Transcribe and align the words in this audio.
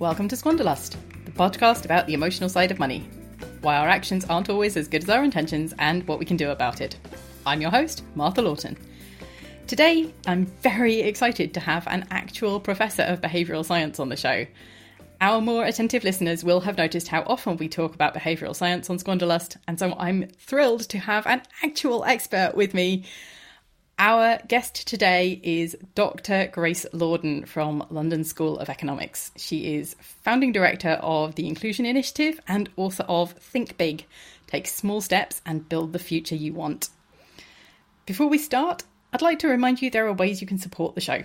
Welcome 0.00 0.28
to 0.28 0.34
Squanderlust, 0.36 0.96
the 1.26 1.30
podcast 1.30 1.84
about 1.84 2.06
the 2.06 2.14
emotional 2.14 2.48
side 2.48 2.70
of 2.70 2.78
money, 2.78 3.06
why 3.60 3.76
our 3.76 3.86
actions 3.86 4.24
aren't 4.24 4.48
always 4.48 4.78
as 4.78 4.88
good 4.88 5.02
as 5.02 5.10
our 5.10 5.22
intentions, 5.22 5.74
and 5.78 6.08
what 6.08 6.18
we 6.18 6.24
can 6.24 6.38
do 6.38 6.48
about 6.48 6.80
it. 6.80 6.96
I'm 7.44 7.60
your 7.60 7.70
host, 7.70 8.02
Martha 8.14 8.40
Lawton. 8.40 8.78
Today, 9.66 10.10
I'm 10.26 10.46
very 10.46 11.00
excited 11.02 11.52
to 11.52 11.60
have 11.60 11.86
an 11.86 12.06
actual 12.10 12.60
professor 12.60 13.02
of 13.02 13.20
behavioural 13.20 13.62
science 13.62 14.00
on 14.00 14.08
the 14.08 14.16
show. 14.16 14.46
Our 15.20 15.42
more 15.42 15.66
attentive 15.66 16.02
listeners 16.02 16.42
will 16.42 16.60
have 16.60 16.78
noticed 16.78 17.08
how 17.08 17.22
often 17.26 17.58
we 17.58 17.68
talk 17.68 17.94
about 17.94 18.14
behavioural 18.14 18.56
science 18.56 18.88
on 18.88 18.96
Squanderlust, 18.96 19.58
and 19.68 19.78
so 19.78 19.94
I'm 19.98 20.28
thrilled 20.28 20.88
to 20.88 20.98
have 20.98 21.26
an 21.26 21.42
actual 21.62 22.04
expert 22.04 22.54
with 22.54 22.72
me 22.72 23.04
our 24.00 24.38
guest 24.48 24.88
today 24.88 25.38
is 25.42 25.76
Dr. 25.94 26.48
Grace 26.50 26.86
Lordan 26.94 27.46
from 27.46 27.86
London 27.90 28.24
School 28.24 28.58
of 28.58 28.70
Economics. 28.70 29.30
She 29.36 29.74
is 29.74 29.94
founding 30.00 30.52
director 30.52 30.92
of 31.02 31.34
the 31.34 31.46
Inclusion 31.46 31.84
Initiative 31.84 32.40
and 32.48 32.70
author 32.76 33.04
of 33.06 33.32
Think 33.32 33.76
Big 33.76 34.06
Take 34.46 34.66
Small 34.66 35.02
Steps 35.02 35.42
and 35.44 35.68
Build 35.68 35.92
the 35.92 35.98
Future 35.98 36.34
You 36.34 36.54
Want. 36.54 36.88
Before 38.06 38.26
we 38.26 38.38
start, 38.38 38.84
I'd 39.12 39.20
like 39.20 39.38
to 39.40 39.48
remind 39.48 39.82
you 39.82 39.90
there 39.90 40.06
are 40.06 40.14
ways 40.14 40.40
you 40.40 40.46
can 40.46 40.58
support 40.58 40.94
the 40.94 41.02
show. 41.02 41.24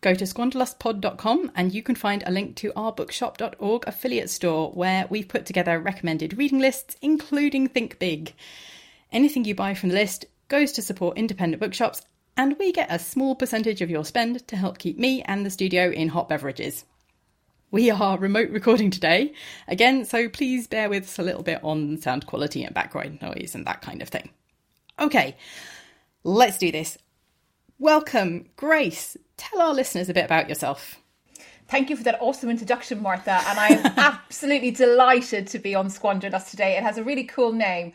Go 0.00 0.14
to 0.14 0.24
squanderlustpod.com 0.24 1.50
and 1.56 1.74
you 1.74 1.82
can 1.82 1.96
find 1.96 2.22
a 2.24 2.30
link 2.30 2.54
to 2.56 2.72
our 2.76 2.92
bookshop.org 2.92 3.84
affiliate 3.88 4.30
store 4.30 4.70
where 4.70 5.08
we've 5.10 5.26
put 5.26 5.44
together 5.44 5.80
recommended 5.80 6.38
reading 6.38 6.60
lists, 6.60 6.96
including 7.02 7.66
Think 7.66 7.98
Big. 7.98 8.32
Anything 9.10 9.44
you 9.44 9.56
buy 9.56 9.74
from 9.74 9.88
the 9.88 9.96
list 9.96 10.26
goes 10.50 10.72
to 10.72 10.82
support 10.82 11.16
independent 11.16 11.60
bookshops, 11.60 12.02
and 12.36 12.58
we 12.58 12.72
get 12.72 12.92
a 12.92 12.98
small 12.98 13.34
percentage 13.34 13.80
of 13.80 13.88
your 13.88 14.04
spend 14.04 14.46
to 14.48 14.56
help 14.56 14.76
keep 14.76 14.98
me 14.98 15.22
and 15.22 15.46
the 15.46 15.50
studio 15.50 15.90
in 15.90 16.08
hot 16.08 16.28
beverages. 16.28 16.84
We 17.70 17.88
are 17.88 18.18
remote 18.18 18.50
recording 18.50 18.90
today, 18.90 19.32
again, 19.68 20.04
so 20.04 20.28
please 20.28 20.66
bear 20.66 20.90
with 20.90 21.04
us 21.04 21.18
a 21.20 21.22
little 21.22 21.44
bit 21.44 21.60
on 21.62 21.98
sound 22.02 22.26
quality 22.26 22.64
and 22.64 22.74
background 22.74 23.22
noise 23.22 23.54
and 23.54 23.64
that 23.66 23.80
kind 23.80 24.02
of 24.02 24.08
thing. 24.08 24.28
Okay, 24.98 25.36
let's 26.24 26.58
do 26.58 26.72
this. 26.72 26.98
Welcome, 27.78 28.48
Grace. 28.56 29.16
Tell 29.36 29.62
our 29.62 29.72
listeners 29.72 30.08
a 30.08 30.14
bit 30.14 30.24
about 30.24 30.48
yourself. 30.48 30.96
Thank 31.68 31.88
you 31.88 31.96
for 31.96 32.02
that 32.02 32.18
awesome 32.20 32.50
introduction, 32.50 33.00
Martha. 33.00 33.40
And 33.46 33.58
I'm 33.58 33.86
absolutely 33.96 34.72
delighted 34.72 35.46
to 35.46 35.60
be 35.60 35.76
on 35.76 35.86
Squanderlust 35.86 36.50
today. 36.50 36.76
It 36.76 36.82
has 36.82 36.98
a 36.98 37.04
really 37.04 37.24
cool 37.24 37.52
name. 37.52 37.92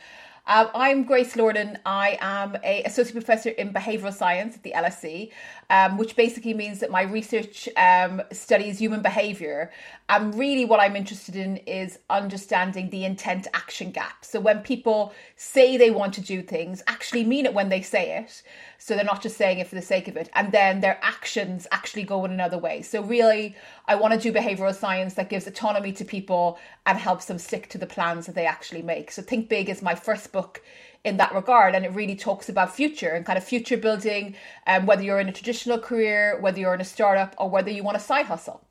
Um, 0.48 0.70
I'm 0.76 1.04
Grace 1.06 1.34
Lordan. 1.36 1.78
I 1.88 2.20
am 2.22 2.56
a 2.64 2.84
associate 2.84 3.16
professor 3.16 3.50
in 3.50 3.74
behavioural 3.74 4.14
science 4.14 4.56
at 4.56 4.62
the 4.62 4.74
LSE, 4.76 5.32
um, 5.70 5.98
which 5.98 6.16
basically 6.16 6.54
means 6.54 6.80
that 6.80 6.92
my 6.92 7.02
research 7.02 7.68
um, 7.78 8.22
studies 8.32 8.80
human 8.80 9.02
behaviour. 9.02 9.72
And 10.08 10.38
really, 10.38 10.66
what 10.66 10.80
I'm 10.80 10.96
interested 10.96 11.36
in 11.36 11.58
is 11.58 11.98
understanding 12.10 12.90
the 12.90 13.06
intent 13.06 13.48
action 13.54 13.92
gap. 13.92 14.24
So 14.24 14.40
when 14.40 14.60
people 14.60 15.14
say 15.36 15.78
they 15.78 15.90
want 15.90 16.14
to 16.16 16.22
do 16.22 16.42
things, 16.42 16.84
actually 16.86 17.24
mean 17.24 17.46
it 17.46 17.54
when 17.54 17.70
they 17.70 17.82
say 17.82 18.18
it. 18.18 18.44
So 18.78 18.96
they're 18.96 19.04
not 19.04 19.24
just 19.24 19.38
saying 19.38 19.60
it 19.60 19.68
for 19.68 19.76
the 19.76 19.82
sake 19.82 20.08
of 20.08 20.16
it. 20.16 20.30
And 20.36 20.52
then 20.52 20.82
their 20.82 21.00
actions 21.02 21.66
actually 21.72 22.04
go 22.04 22.24
in 22.26 22.32
another 22.32 22.58
way. 22.58 22.84
So 22.84 23.02
really, 23.02 23.56
I 23.88 23.96
want 23.96 24.14
to 24.14 24.20
do 24.20 24.32
behavioral 24.32 24.76
science 24.76 25.16
that 25.16 25.30
gives 25.30 25.48
autonomy 25.48 25.92
to 25.94 26.06
people 26.06 26.60
and 26.86 26.98
helps 26.98 27.26
them 27.26 27.40
stick 27.40 27.70
to 27.70 27.80
the 27.80 27.88
plans 27.88 28.28
that 28.28 28.36
they 28.36 28.46
actually 28.46 28.84
make. 28.84 29.12
So 29.12 29.24
Think 29.24 29.50
Big 29.50 29.70
is 29.70 29.82
my 29.82 29.96
first 29.96 30.32
book 30.32 30.62
in 31.06 31.18
that 31.18 31.34
regard 31.34 31.76
and 31.76 31.86
it 31.86 31.94
really 31.94 32.16
talks 32.16 32.50
about 32.50 32.76
future 32.76 33.10
and 33.10 33.26
kind 33.26 33.38
of 33.38 33.44
future 33.44 33.78
building 33.78 34.36
um, 34.68 34.86
whether 34.86 35.04
you're 35.04 35.20
in 35.20 35.30
a 35.30 35.34
traditional 35.34 35.78
career 35.78 36.38
whether 36.42 36.60
you're 36.60 36.74
in 36.74 36.82
a 36.82 36.86
startup 36.86 37.36
or 37.38 37.50
whether 37.50 37.72
you 37.72 37.84
want 37.84 37.96
a 37.96 38.00
side 38.00 38.26
hustle 38.26 38.62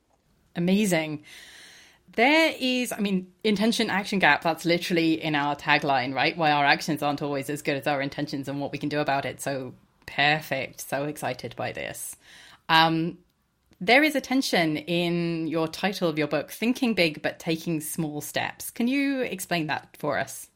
amazing 0.56 1.22
there 2.16 2.54
is 2.60 2.92
i 2.92 2.98
mean 2.98 3.26
intention 3.42 3.88
action 3.90 4.18
gap 4.18 4.42
that's 4.42 4.64
literally 4.64 5.14
in 5.22 5.34
our 5.34 5.56
tagline 5.56 6.14
right 6.14 6.36
why 6.36 6.50
our 6.50 6.64
actions 6.64 7.02
aren't 7.02 7.22
always 7.22 7.48
as 7.48 7.62
good 7.62 7.76
as 7.76 7.86
our 7.86 8.02
intentions 8.02 8.48
and 8.48 8.60
what 8.60 8.72
we 8.72 8.78
can 8.78 8.88
do 8.88 9.00
about 9.00 9.24
it 9.24 9.40
so 9.40 9.72
Perfect. 10.06 10.80
So 10.80 11.04
excited 11.04 11.54
by 11.56 11.72
this. 11.72 12.16
Um, 12.68 13.18
there 13.80 14.02
is 14.02 14.14
a 14.14 14.20
tension 14.20 14.76
in 14.76 15.46
your 15.46 15.68
title 15.68 16.08
of 16.08 16.18
your 16.18 16.28
book, 16.28 16.50
Thinking 16.50 16.94
Big 16.94 17.22
but 17.22 17.38
Taking 17.38 17.80
Small 17.80 18.20
Steps. 18.20 18.70
Can 18.70 18.88
you 18.88 19.20
explain 19.20 19.66
that 19.66 19.96
for 19.98 20.18
us? 20.18 20.48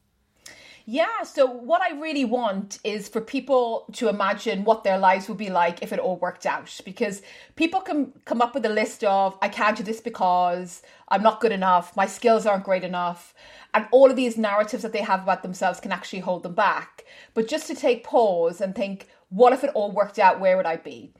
Yeah, 0.91 1.21
so 1.21 1.45
what 1.45 1.83
I 1.83 1.99
really 1.99 2.25
want 2.25 2.79
is 2.83 3.09
for 3.09 3.21
people 3.21 3.85
to 3.93 4.09
imagine 4.09 4.63
what 4.63 4.83
their 4.83 4.97
lives 4.97 5.29
would 5.29 5.37
be 5.37 5.51
like 5.51 5.83
if 5.83 5.93
it 5.93 5.99
all 5.99 6.17
worked 6.17 6.47
out. 6.47 6.81
Because 6.83 7.21
people 7.55 7.79
can 7.79 8.11
come 8.25 8.41
up 8.41 8.55
with 8.55 8.65
a 8.65 8.69
list 8.69 9.03
of, 9.03 9.37
I 9.39 9.49
can't 9.49 9.77
do 9.77 9.83
this 9.83 10.01
because 10.01 10.81
I'm 11.07 11.21
not 11.21 11.41
good 11.41 11.51
enough, 11.51 11.95
my 11.95 12.07
skills 12.07 12.47
aren't 12.47 12.63
great 12.63 12.83
enough. 12.83 13.35
And 13.75 13.85
all 13.91 14.09
of 14.09 14.15
these 14.15 14.35
narratives 14.35 14.81
that 14.81 14.91
they 14.91 15.03
have 15.03 15.21
about 15.21 15.43
themselves 15.43 15.79
can 15.79 15.91
actually 15.91 16.21
hold 16.21 16.41
them 16.41 16.55
back. 16.55 17.05
But 17.35 17.47
just 17.47 17.67
to 17.67 17.75
take 17.75 18.03
pause 18.03 18.59
and 18.59 18.73
think, 18.73 19.09
what 19.29 19.53
if 19.53 19.63
it 19.63 19.69
all 19.75 19.91
worked 19.91 20.17
out? 20.17 20.39
Where 20.39 20.57
would 20.57 20.65
I 20.65 20.77
be? 20.77 21.13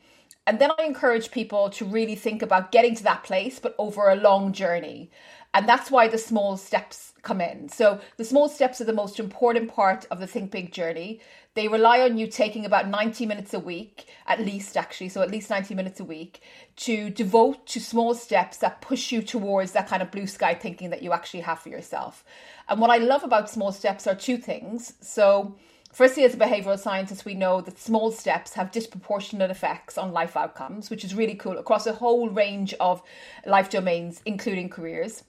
And 0.47 0.58
then 0.58 0.72
I 0.79 0.84
encourage 0.85 1.29
people 1.29 1.69
to 1.69 1.85
really 1.85 2.16
think 2.16 2.41
about 2.41 2.72
getting 2.72 2.96
to 2.96 3.03
that 3.03 3.24
place, 3.24 3.59
but 3.59 3.75
over 3.78 4.09
a 4.09 4.16
long 4.16 4.52
journey. 4.52 5.12
And 5.54 5.68
that's 5.68 5.90
why 5.90 6.08
the 6.08 6.18
small 6.18 6.58
steps 6.58 7.14
come 7.24 7.42
in. 7.42 7.70
So 7.70 8.00
the 8.18 8.24
small 8.24 8.50
steps 8.50 8.80
are 8.82 8.86
the 8.86 8.94
most 8.94 9.20
important 9.20 9.74
part 9.74 10.06
of 10.12 10.20
the 10.20 10.28
Think 10.28 10.52
Big 10.52 10.72
journey. 10.72 11.22
They 11.56 11.68
rely 11.68 12.02
on 12.02 12.18
you 12.18 12.28
taking 12.28 12.66
about 12.66 12.88
90 12.88 13.26
minutes 13.26 13.54
a 13.54 13.59
week, 13.59 14.06
at 14.28 14.40
least 14.40 14.78
actually, 14.78 15.09
so 15.09 15.22
at 15.22 15.32
least 15.32 15.50
90 15.50 15.74
minutes 15.74 16.00
a 16.00 16.06
week, 16.06 16.42
to 16.78 17.09
devote 17.09 17.66
to 17.68 17.80
small 17.80 18.14
steps 18.14 18.58
that 18.58 18.82
push 18.82 19.12
you 19.12 19.22
towards 19.24 19.72
that 19.72 19.88
kind 19.88 20.04
of 20.04 20.12
blue 20.12 20.28
sky 20.28 20.53
thinking 20.53 20.91
that 20.91 21.02
you 21.02 21.12
actually 21.12 21.41
have 21.41 21.59
for 21.59 21.70
yourself. 21.70 22.23
And 22.68 22.79
what 22.79 22.91
I 22.91 22.97
love 22.97 23.23
about 23.23 23.50
small 23.50 23.72
steps 23.72 24.06
are 24.08 24.16
two 24.16 24.38
things. 24.38 24.94
So 25.02 25.56
Firstly, 25.91 26.23
as 26.23 26.35
a 26.35 26.38
behavioral 26.38 26.78
scientist, 26.78 27.26
we 27.26 27.34
know 27.34 27.62
that 27.62 27.79
small 27.79 28.12
steps 28.12 28.53
have 28.53 28.72
disproportionate 28.72 29.50
effects 29.50 29.97
on 29.97 30.12
life 30.12 30.38
outcomes, 30.38 30.91
which 30.91 31.03
is 31.03 31.16
really 31.16 31.34
cool 31.34 31.58
across 31.58 31.88
a 31.88 31.94
whole 31.94 32.29
range 32.29 32.76
of 32.79 33.02
life 33.44 33.72
domains, 33.72 34.22
including 34.23 34.70
careers. 34.70 35.23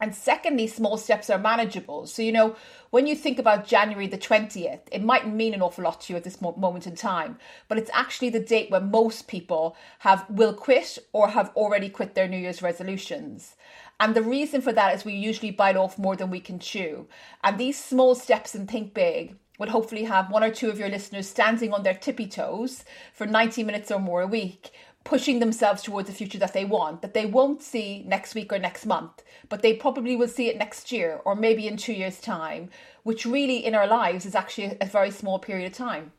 And 0.00 0.14
secondly, 0.14 0.66
small 0.66 0.96
steps 0.96 1.30
are 1.30 1.38
manageable. 1.38 2.06
So, 2.06 2.20
you 2.20 2.32
know, 2.32 2.56
when 2.90 3.06
you 3.06 3.14
think 3.14 3.38
about 3.38 3.66
January 3.66 4.06
the 4.06 4.18
20th, 4.18 4.80
it 4.90 5.02
mightn't 5.02 5.34
mean 5.34 5.54
an 5.54 5.62
awful 5.62 5.84
lot 5.84 6.00
to 6.02 6.12
you 6.12 6.16
at 6.16 6.24
this 6.24 6.40
moment 6.40 6.86
in 6.86 6.96
time, 6.96 7.38
but 7.68 7.78
it's 7.78 7.90
actually 7.94 8.30
the 8.30 8.40
date 8.40 8.70
where 8.70 8.80
most 8.80 9.28
people 9.28 9.76
have 10.00 10.26
will 10.28 10.52
quit 10.52 10.98
or 11.12 11.28
have 11.28 11.50
already 11.56 11.88
quit 11.88 12.14
their 12.14 12.28
New 12.28 12.38
Year's 12.38 12.62
resolutions. 12.62 13.54
And 14.00 14.14
the 14.14 14.22
reason 14.22 14.60
for 14.60 14.72
that 14.72 14.94
is 14.94 15.04
we 15.04 15.14
usually 15.14 15.52
bite 15.52 15.76
off 15.76 15.98
more 15.98 16.16
than 16.16 16.30
we 16.30 16.40
can 16.40 16.58
chew. 16.58 17.06
And 17.42 17.56
these 17.56 17.82
small 17.82 18.14
steps 18.14 18.54
and 18.54 18.68
think 18.68 18.92
big 18.92 19.36
would 19.58 19.68
hopefully 19.68 20.04
have 20.04 20.30
one 20.30 20.42
or 20.42 20.50
two 20.50 20.68
of 20.68 20.78
your 20.78 20.88
listeners 20.88 21.28
standing 21.28 21.72
on 21.72 21.84
their 21.84 21.94
tippy 21.94 22.26
toes 22.26 22.84
for 23.12 23.26
90 23.26 23.62
minutes 23.62 23.90
or 23.90 24.00
more 24.00 24.22
a 24.22 24.26
week 24.26 24.72
pushing 25.04 25.38
themselves 25.38 25.82
towards 25.82 26.08
a 26.08 26.12
future 26.12 26.38
that 26.38 26.54
they 26.54 26.64
want 26.64 27.02
that 27.02 27.14
they 27.14 27.26
won't 27.26 27.62
see 27.62 28.02
next 28.06 28.34
week 28.34 28.52
or 28.52 28.58
next 28.58 28.86
month, 28.86 29.22
but 29.48 29.62
they 29.62 29.74
probably 29.74 30.16
will 30.16 30.28
see 30.28 30.48
it 30.48 30.56
next 30.56 30.90
year 30.90 31.20
or 31.24 31.36
maybe 31.36 31.68
in 31.68 31.76
two 31.76 31.92
years' 31.92 32.20
time, 32.20 32.70
which 33.02 33.26
really 33.26 33.58
in 33.58 33.74
our 33.74 33.86
lives 33.86 34.24
is 34.24 34.34
actually 34.34 34.76
a 34.80 34.86
very 34.86 35.10
small 35.10 35.38
period 35.38 35.66
of 35.66 35.76
time. 35.76 36.12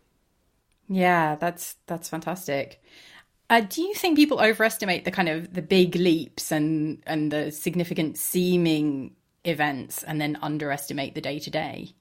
Yeah, 0.87 1.35
that's 1.35 1.75
that's 1.87 2.09
fantastic. 2.09 2.81
Uh, 3.49 3.61
do 3.61 3.81
you 3.81 3.93
think 3.93 4.17
people 4.17 4.39
overestimate 4.39 5.05
the 5.05 5.11
kind 5.11 5.29
of 5.29 5.53
the 5.53 5.61
big 5.61 5.95
leaps 5.95 6.51
and 6.51 7.01
and 7.05 7.31
the 7.31 7.51
significant 7.51 8.17
seeming 8.17 9.15
events, 9.43 10.03
and 10.03 10.21
then 10.21 10.37
underestimate 10.41 11.15
the 11.15 11.21
day 11.21 11.39
to 11.39 11.49
day? 11.49 11.93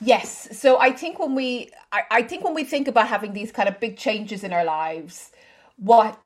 Yes. 0.00 0.48
So 0.58 0.78
I 0.80 0.90
think 0.90 1.18
when 1.18 1.34
we 1.34 1.70
I, 1.92 2.02
I 2.10 2.22
think 2.22 2.44
when 2.44 2.54
we 2.54 2.64
think 2.64 2.88
about 2.88 3.08
having 3.08 3.34
these 3.34 3.52
kind 3.52 3.68
of 3.68 3.78
big 3.78 3.96
changes 3.96 4.42
in 4.42 4.52
our 4.52 4.64
lives, 4.64 5.30
what 5.76 6.18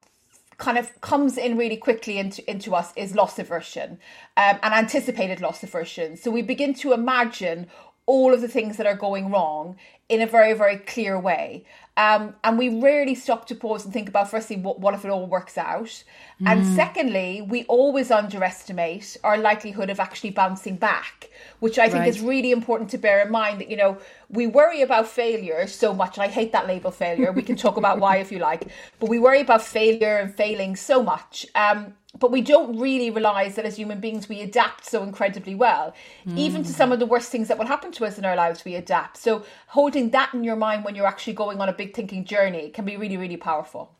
kind 0.59 0.79
of 0.79 0.99
comes 1.01 1.37
in 1.37 1.59
really 1.59 1.77
quickly 1.77 2.19
into, 2.19 2.49
into 2.51 2.75
us 2.75 2.93
is 2.97 3.15
loss 3.15 3.39
aversion 3.39 3.99
um, 4.37 4.59
and 4.63 4.73
anticipated 4.73 5.41
loss 5.41 5.63
aversion. 5.63 6.17
So 6.17 6.31
we 6.31 6.43
begin 6.43 6.73
to 6.75 6.93
imagine 6.93 7.67
all 8.07 8.33
of 8.33 8.41
the 8.41 8.49
things 8.49 8.77
that 8.77 8.87
are 8.87 8.97
going 8.97 9.31
wrong 9.31 9.77
in 10.09 10.23
a 10.23 10.27
very, 10.27 10.53
very 10.53 10.77
clear 10.77 11.19
way. 11.19 11.65
Um, 11.97 12.35
and 12.45 12.59
we 12.59 12.69
rarely 12.69 13.15
stop 13.15 13.47
to 13.47 13.55
pause 13.55 13.85
and 13.85 13.93
think 13.93 14.09
about, 14.09 14.31
firstly, 14.31 14.57
what, 14.57 14.81
what 14.81 14.93
if 14.93 15.05
it 15.05 15.11
all 15.11 15.27
works 15.27 15.57
out? 15.57 16.05
Mm. 16.43 16.47
And 16.47 16.67
secondly, 16.77 17.41
we 17.41 17.65
always 17.65 18.11
underestimate 18.11 19.17
our 19.25 19.39
likelihood 19.39 19.89
of 19.89 19.99
actually 19.99 20.31
bouncing 20.31 20.77
back, 20.77 21.31
which 21.61 21.79
I 21.79 21.89
think 21.89 22.01
right. 22.01 22.09
is 22.09 22.21
really 22.21 22.51
important 22.51 22.91
to 22.91 22.99
bear 22.99 23.23
in 23.25 23.31
mind 23.31 23.61
that, 23.61 23.71
you 23.71 23.79
know, 23.79 23.97
we 24.29 24.47
worry 24.47 24.83
about 24.83 25.09
failure 25.09 25.67
so 25.67 25.95
much. 25.95 26.19
I 26.19 26.29
hate 26.29 26.53
that 26.53 26.67
label 26.67 26.91
failure. 26.91 27.33
We 27.33 27.43
can 27.43 27.57
talk 27.57 27.79
about 27.79 27.99
why 27.99 28.19
if 28.19 28.31
you 28.31 28.41
like, 28.41 28.69
but 29.01 29.09
we 29.09 29.19
worry 29.19 29.41
about 29.41 29.63
failure 29.63 30.19
and 30.19 30.35
failing 30.35 30.77
so 30.77 31.03
much. 31.03 31.47
Um, 31.55 31.95
but 32.19 32.31
we 32.31 32.41
don't 32.41 32.79
really 32.79 33.11
realize 33.11 33.55
that 33.57 33.65
as 33.65 33.77
human 33.77 34.01
beings 34.01 34.29
we 34.29 34.41
adapt 34.41 34.85
so 34.85 35.03
incredibly 35.03 35.55
well. 35.55 35.95
Mm. 36.27 36.39
even 36.39 36.63
to 36.65 36.73
some 36.73 36.93
of 36.93 36.99
the 36.99 37.07
worst 37.07 37.31
things 37.31 37.49
that 37.49 37.59
will 37.59 37.67
happen 37.67 37.93
to 37.93 38.05
us 38.05 38.19
in 38.19 38.25
our 38.25 38.37
lives 38.37 38.65
we 38.65 38.75
adapt. 38.75 39.17
So 39.17 39.45
holding 39.69 40.11
that 40.11 40.33
in 40.35 40.45
your 40.45 40.57
mind 40.57 40.85
when 40.85 40.95
you're 40.95 41.07
actually 41.07 41.35
going 41.35 41.61
on 41.61 41.69
a 41.69 41.73
big 41.73 41.95
thinking 41.95 42.25
journey 42.25 42.71
can 42.71 42.85
be 42.85 42.97
really 42.97 43.17
really 43.17 43.37
powerful. 43.37 43.93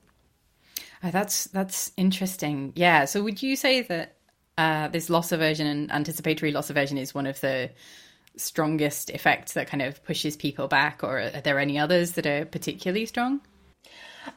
Oh, 1.03 1.11
that's 1.11 1.45
that's 1.45 1.93
interesting. 1.97 2.73
Yeah. 2.75 3.05
So 3.05 3.23
would 3.23 3.43
you 3.43 3.57
say 3.57 3.83
that 3.83 4.17
uh, 4.59 4.89
this 4.89 5.11
loss 5.11 5.33
aversion 5.33 5.67
and 5.67 5.93
anticipatory 5.93 6.53
loss 6.53 6.71
aversion 6.71 6.99
is 6.99 7.15
one 7.15 7.27
of 7.27 7.41
the 7.41 7.71
strongest 8.37 9.11
effects 9.11 9.53
that 9.55 9.67
kind 9.67 9.83
of 9.83 10.03
pushes 10.05 10.37
people 10.37 10.69
back 10.69 11.03
or 11.03 11.21
are 11.21 11.41
there 11.41 11.59
any 11.59 11.79
others 11.79 12.13
that 12.13 12.27
are 12.27 12.45
particularly 12.45 13.07
strong 13.07 13.41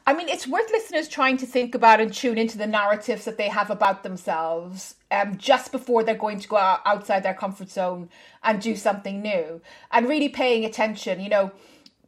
I 0.06 0.14
mean, 0.14 0.28
it's 0.28 0.46
worth 0.46 0.70
listeners 0.70 1.08
trying 1.08 1.36
to 1.38 1.46
think 1.46 1.74
about 1.74 2.00
and 2.00 2.12
tune 2.12 2.38
into 2.38 2.58
the 2.58 2.66
narratives 2.66 3.24
that 3.24 3.36
they 3.36 3.48
have 3.48 3.70
about 3.70 4.02
themselves 4.02 4.94
um, 5.10 5.36
just 5.36 5.72
before 5.72 6.04
they're 6.04 6.14
going 6.14 6.40
to 6.40 6.48
go 6.48 6.56
out 6.56 6.80
outside 6.86 7.22
their 7.22 7.34
comfort 7.34 7.70
zone 7.70 8.08
and 8.42 8.60
do 8.60 8.76
something 8.76 9.20
new 9.22 9.60
and 9.90 10.08
really 10.08 10.28
paying 10.28 10.64
attention. 10.64 11.20
You 11.20 11.28
know, 11.28 11.52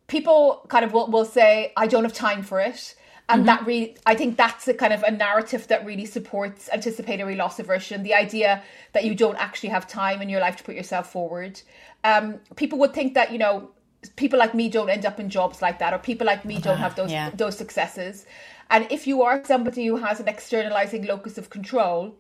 people 0.06 0.64
kind 0.69 0.84
of 0.84 0.93
will, 0.93 1.11
will 1.11 1.25
say, 1.25 1.73
I 1.76 1.87
don't 1.87 2.05
have 2.05 2.12
time 2.12 2.43
for 2.43 2.61
it. 2.61 2.94
And 3.29 3.40
mm-hmm. 3.40 3.46
that 3.46 3.67
really, 3.67 3.96
I 4.05 4.14
think 4.14 4.37
that's 4.37 4.67
a 4.69 4.75
kind 4.75 4.93
of 4.93 5.02
a 5.05 5.11
narrative 5.11 5.69
that 5.69 5.87
really 5.87 6.05
supports 6.05 6.69
anticipatory 6.73 7.37
loss 7.37 7.58
aversion. 7.58 8.02
The 8.02 8.14
idea 8.14 8.62
that 8.93 9.05
you 9.05 9.14
don't 9.14 9.37
actually 9.37 9.70
have 9.70 9.87
time 9.87 10.20
in 10.20 10.28
your 10.28 10.40
life 10.40 10.56
to 10.56 10.64
put 10.64 10.75
yourself 10.75 11.12
forward. 11.12 11.61
Um, 12.05 12.40
people 12.56 12.78
would 12.81 12.93
think 12.93 13.14
that, 13.14 13.32
you 13.32 13.38
know, 13.38 13.70
people 14.16 14.38
like 14.38 14.54
me 14.54 14.69
don't 14.69 14.90
end 14.90 15.06
up 15.06 15.20
in 15.20 15.28
jobs 15.31 15.62
like 15.62 15.78
that 15.78 15.93
or 15.93 15.99
people 15.99 16.26
like 16.26 16.44
me 16.44 16.58
don't 16.58 16.78
have 16.78 16.94
those 16.96 17.12
yeah. 17.12 17.31
those 17.34 17.56
successes. 17.56 18.26
And 18.70 18.87
if 18.90 19.06
you 19.06 19.22
are 19.22 19.44
somebody 19.44 19.87
who 19.87 19.96
has 19.96 20.20
an 20.20 20.28
externalizing 20.28 21.06
locus 21.06 21.38
of 21.38 21.50
control 21.50 22.14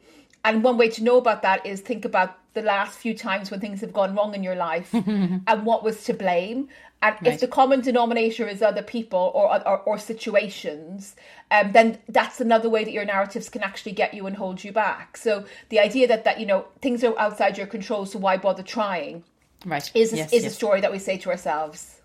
and 0.44 0.62
one 0.62 0.76
way 0.76 0.88
to 0.90 1.02
know 1.02 1.18
about 1.18 1.42
that 1.42 1.64
is 1.64 1.80
think 1.80 2.04
about 2.04 2.38
the 2.54 2.62
last 2.62 2.98
few 2.98 3.14
times 3.14 3.50
when 3.50 3.60
things 3.60 3.80
have 3.80 3.92
gone 3.92 4.14
wrong 4.14 4.34
in 4.34 4.42
your 4.42 4.56
life 4.56 4.92
and 4.94 5.66
what 5.66 5.82
was 5.82 6.04
to 6.04 6.12
blame. 6.12 6.68
And 7.00 7.16
right. 7.22 7.34
if 7.34 7.40
the 7.40 7.48
common 7.48 7.80
denominator 7.80 8.46
is 8.46 8.62
other 8.62 8.82
people 8.82 9.32
or 9.34 9.66
or, 9.66 9.78
or 9.80 9.98
situations 9.98 11.16
um, 11.50 11.72
then 11.72 11.98
that's 12.08 12.40
another 12.40 12.70
way 12.70 12.84
that 12.84 12.92
your 12.92 13.04
narratives 13.04 13.48
can 13.48 13.62
actually 13.62 13.92
get 13.92 14.14
you 14.14 14.26
and 14.26 14.36
hold 14.36 14.64
you 14.64 14.72
back. 14.72 15.16
So 15.16 15.44
the 15.68 15.80
idea 15.80 16.06
that 16.08 16.24
that 16.24 16.38
you 16.38 16.46
know 16.46 16.66
things 16.80 17.02
are 17.02 17.18
outside 17.18 17.58
your 17.58 17.66
control 17.66 18.06
so 18.06 18.18
why 18.18 18.36
bother 18.36 18.62
trying 18.62 19.24
right. 19.64 19.90
is 19.94 20.12
a, 20.12 20.16
yes, 20.16 20.32
is 20.32 20.42
yes. 20.42 20.52
a 20.52 20.54
story 20.54 20.80
that 20.80 20.92
we 20.92 20.98
say 20.98 21.18
to 21.18 21.30
ourselves. 21.30 22.00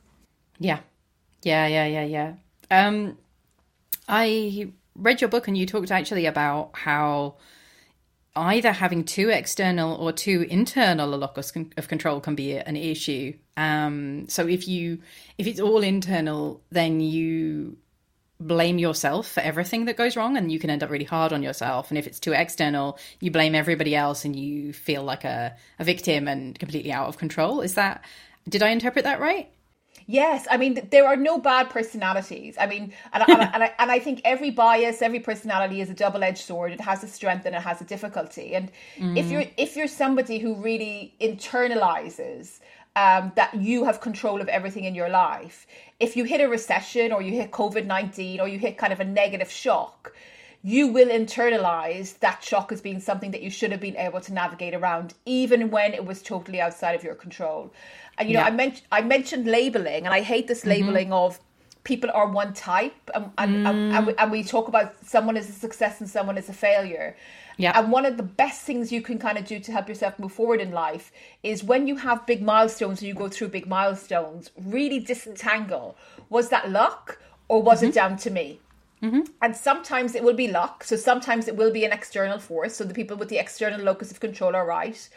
Yeah. 0.60 0.80
Yeah 1.44 1.68
yeah 1.68 1.86
yeah 1.86 2.04
yeah. 2.04 2.34
Um 2.72 3.18
i 4.08 4.72
read 4.96 5.22
your 5.22 5.30
book 5.30 5.48
and 5.48 5.58
you 5.58 5.66
talked 5.66 5.92
actually 5.92 6.26
about 6.26 6.72
how 6.74 7.36
either 8.36 8.72
having 8.72 9.04
too 9.04 9.30
external 9.30 9.96
or 9.96 10.12
too 10.12 10.46
internal 10.50 11.14
a 11.14 11.18
locus 11.18 11.52
of 11.76 11.88
control 11.88 12.20
can 12.20 12.36
be 12.36 12.58
an 12.58 12.76
issue. 12.76 13.34
Um 13.56 14.28
so 14.30 14.48
if 14.48 14.68
you 14.68 15.00
if 15.38 15.48
it's 15.48 15.60
all 15.60 15.84
internal 15.84 16.62
then 16.72 17.00
you 17.00 17.78
blame 18.40 18.78
yourself 18.78 19.28
for 19.32 19.40
everything 19.40 19.86
that 19.86 19.98
goes 19.98 20.16
wrong 20.16 20.38
and 20.38 20.52
you 20.52 20.60
can 20.60 20.70
end 20.70 20.84
up 20.84 20.90
really 20.90 21.06
hard 21.06 21.34
on 21.34 21.42
yourself 21.42 21.90
and 21.90 21.98
if 21.98 22.06
it's 22.06 22.20
too 22.20 22.34
external 22.34 22.98
you 23.20 23.32
blame 23.32 23.56
everybody 23.56 23.96
else 23.96 24.26
and 24.26 24.36
you 24.36 24.72
feel 24.74 25.04
like 25.04 25.24
a, 25.24 25.56
a 25.80 25.84
victim 25.84 26.28
and 26.28 26.60
completely 26.60 26.92
out 26.92 27.08
of 27.08 27.18
control 27.18 27.62
is 27.62 27.74
that 27.74 28.04
did 28.48 28.62
i 28.62 28.70
interpret 28.70 29.06
that 29.06 29.20
right 29.20 29.50
Yes, 30.10 30.48
I 30.50 30.56
mean 30.56 30.88
there 30.90 31.06
are 31.06 31.18
no 31.18 31.38
bad 31.38 31.70
personalities. 31.70 32.56
I 32.58 32.66
mean, 32.66 32.94
and, 33.12 33.24
and, 33.28 33.42
and, 33.42 33.64
I, 33.64 33.74
and 33.78 33.92
I 33.92 34.00
think 34.00 34.22
every 34.24 34.52
bias, 34.52 35.02
every 35.02 35.20
personality 35.20 35.82
is 35.82 35.90
a 35.90 35.94
double-edged 35.94 36.38
sword. 36.38 36.72
It 36.72 36.80
has 36.80 37.04
a 37.04 37.08
strength 37.08 37.46
and 37.46 37.54
it 37.54 37.62
has 37.62 37.82
a 37.82 37.84
difficulty. 37.84 38.56
And 38.56 38.72
mm. 38.98 39.18
if 39.18 39.30
you're 39.30 39.44
if 39.58 39.76
you're 39.76 39.88
somebody 39.88 40.40
who 40.40 40.56
really 40.56 41.14
internalizes 41.20 42.60
um, 42.98 43.32
that 43.36 43.54
you 43.54 43.84
have 43.84 44.02
control 44.02 44.42
of 44.42 44.48
everything 44.50 44.86
in 44.86 44.96
your 44.96 45.08
life. 45.08 45.68
If 46.00 46.18
you 46.18 46.24
hit 46.24 46.42
a 46.42 46.50
recession 46.50 47.12
or 47.12 47.22
you 47.22 47.32
hit 47.32 47.52
COVID 47.52 47.86
19 47.86 48.40
or 48.40 48.48
you 48.48 48.58
hit 48.58 48.80
kind 48.80 48.92
of 48.92 49.00
a 49.00 49.06
negative 49.06 49.52
shock, 49.52 50.16
you 50.64 50.88
will 50.88 51.08
internalize 51.08 52.18
that 52.20 52.44
shock 52.44 52.72
as 52.72 52.82
being 52.82 53.00
something 53.00 53.30
that 53.32 53.44
you 53.44 53.52
should 53.52 53.72
have 53.72 53.80
been 53.80 53.96
able 53.98 54.20
to 54.22 54.34
navigate 54.34 54.74
around, 54.74 55.14
even 55.28 55.70
when 55.70 55.94
it 55.94 56.06
was 56.06 56.24
totally 56.24 56.60
outside 56.60 56.96
of 56.96 57.04
your 57.04 57.14
control. 57.14 57.72
And 58.18 58.30
you 58.30 58.34
know, 58.34 58.42
yeah. 58.42 58.48
I 58.48 58.52
mentioned 58.52 58.88
I 58.92 59.02
mentioned 59.02 59.46
labeling, 59.46 60.06
and 60.06 60.14
I 60.14 60.22
hate 60.22 60.48
this 60.48 60.62
mm-hmm. 60.62 60.70
labeling 60.70 61.10
mm-hmm. 61.10 61.14
of 61.14 61.40
people 61.88 62.12
are 62.14 62.28
one 62.28 62.54
type, 62.54 63.10
and 63.16 63.32
and, 63.38 63.52
mm. 63.56 63.70
and, 63.70 63.96
and, 63.96 64.08
we, 64.08 64.14
and 64.16 64.32
we 64.32 64.44
talk 64.44 64.68
about 64.68 64.94
someone 65.06 65.38
is 65.38 65.50
a 65.50 65.54
success 65.54 66.02
and 66.02 66.10
someone 66.10 66.38
is 66.38 66.50
a 66.50 66.54
failure. 66.54 67.16
Yeah. 67.58 67.80
And 67.80 67.92
one 67.92 68.06
of 68.06 68.18
the 68.18 68.30
best 68.44 68.62
things 68.62 68.92
you 68.92 69.02
can 69.02 69.18
kind 69.18 69.38
of 69.38 69.46
do 69.46 69.60
to 69.60 69.72
help 69.72 69.88
yourself 69.90 70.20
move 70.20 70.32
forward 70.32 70.62
in 70.62 70.72
life 70.72 71.12
is 71.42 71.64
when 71.64 71.88
you 71.88 71.96
have 71.96 72.28
big 72.28 72.44
milestones 72.44 73.02
and 73.02 73.08
you 73.08 73.16
go 73.16 73.30
through 73.30 73.48
big 73.48 73.66
milestones, 73.66 74.52
really 74.56 75.00
disentangle. 75.00 75.98
Was 76.30 76.50
that 76.50 76.70
luck 76.70 77.20
or 77.48 77.64
was 77.64 77.80
mm-hmm. 77.80 77.90
it 77.90 77.96
down 77.96 78.18
to 78.18 78.30
me? 78.30 78.60
Mm-hmm. 79.02 79.22
And 79.42 79.56
sometimes 79.56 80.14
it 80.14 80.24
will 80.24 80.36
be 80.36 80.48
luck. 80.48 80.84
So 80.84 80.96
sometimes 80.96 81.48
it 81.48 81.56
will 81.56 81.72
be 81.72 81.84
an 81.86 81.92
external 81.92 82.38
force. 82.38 82.76
So 82.76 82.84
the 82.84 82.94
people 82.94 83.18
with 83.18 83.30
the 83.30 83.40
external 83.40 83.82
locus 83.82 84.12
of 84.12 84.20
control 84.20 84.56
are 84.56 84.66
right. 84.66 85.10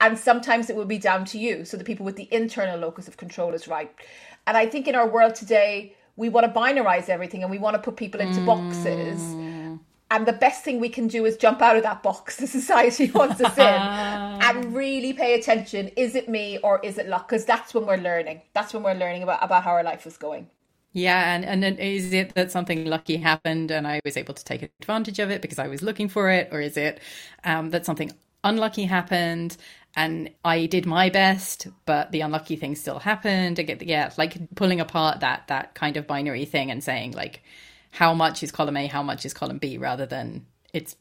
And 0.00 0.16
sometimes 0.16 0.70
it 0.70 0.76
will 0.76 0.84
be 0.84 0.98
down 0.98 1.24
to 1.32 1.38
you. 1.38 1.64
So 1.64 1.76
the 1.76 1.84
people 1.84 2.06
with 2.06 2.16
the 2.16 2.28
internal 2.30 2.78
locus 2.78 3.08
of 3.08 3.16
control 3.16 3.54
is 3.54 3.66
right. 3.66 3.92
And 4.46 4.56
I 4.56 4.66
think 4.66 4.86
in 4.86 4.94
our 4.94 5.08
world 5.08 5.34
today, 5.34 5.94
we 6.18 6.28
want 6.28 6.44
to 6.46 6.52
binarize 6.60 7.08
everything 7.08 7.42
and 7.42 7.50
we 7.50 7.58
want 7.58 7.74
to 7.74 7.82
put 7.82 7.96
people 7.96 8.20
into 8.20 8.40
boxes. 8.44 9.20
Mm 9.20 9.58
and 10.10 10.26
the 10.26 10.32
best 10.32 10.64
thing 10.64 10.80
we 10.80 10.88
can 10.88 11.06
do 11.06 11.24
is 11.24 11.36
jump 11.36 11.60
out 11.60 11.76
of 11.76 11.82
that 11.82 12.02
box 12.02 12.36
the 12.42 12.46
society 12.46 13.10
wants 13.10 13.40
us 13.40 13.56
in 13.56 13.64
and 13.64 14.74
really 14.74 15.12
pay 15.12 15.38
attention. 15.38 15.88
Is 15.96 16.14
it 16.14 16.28
me 16.28 16.58
or 16.58 16.80
is 16.82 16.98
it 16.98 17.08
luck? 17.08 17.28
Because 17.28 17.44
that's 17.44 17.74
when 17.74 17.86
we're 17.86 17.96
learning. 17.96 18.42
That's 18.54 18.72
when 18.72 18.82
we're 18.82 18.94
learning 18.94 19.22
about, 19.22 19.42
about 19.42 19.64
how 19.64 19.72
our 19.72 19.84
life 19.84 20.06
is 20.06 20.16
going. 20.16 20.48
Yeah, 20.92 21.34
and, 21.34 21.44
and 21.44 21.62
then 21.62 21.76
is 21.76 22.12
it 22.12 22.34
that 22.34 22.50
something 22.50 22.86
lucky 22.86 23.18
happened 23.18 23.70
and 23.70 23.86
I 23.86 24.00
was 24.04 24.16
able 24.16 24.34
to 24.34 24.44
take 24.44 24.62
advantage 24.80 25.18
of 25.18 25.30
it 25.30 25.42
because 25.42 25.58
I 25.58 25.68
was 25.68 25.82
looking 25.82 26.08
for 26.08 26.30
it? 26.30 26.48
Or 26.50 26.60
is 26.60 26.76
it 26.76 27.00
um, 27.44 27.70
that 27.70 27.84
something 27.84 28.10
unlucky 28.42 28.84
happened 28.84 29.56
and 29.98 30.30
I 30.44 30.66
did 30.66 30.86
my 30.86 31.10
best, 31.10 31.66
but 31.84 32.12
the 32.12 32.20
unlucky 32.20 32.54
thing 32.54 32.76
still 32.76 33.00
happened? 33.00 33.58
I 33.58 33.64
get, 33.64 33.82
yeah, 33.82 34.12
like 34.16 34.54
pulling 34.54 34.80
apart 34.80 35.20
that 35.20 35.48
that 35.48 35.74
kind 35.74 35.96
of 35.96 36.06
binary 36.06 36.44
thing 36.44 36.70
and 36.70 36.84
saying 36.84 37.12
like, 37.12 37.42
how 37.90 38.14
much 38.14 38.44
is 38.44 38.52
column 38.52 38.76
A, 38.76 38.86
how 38.86 39.02
much 39.02 39.26
is 39.26 39.34
column 39.34 39.58
B, 39.58 39.76
rather 39.76 40.06
than 40.06 40.46
it's 40.72 40.94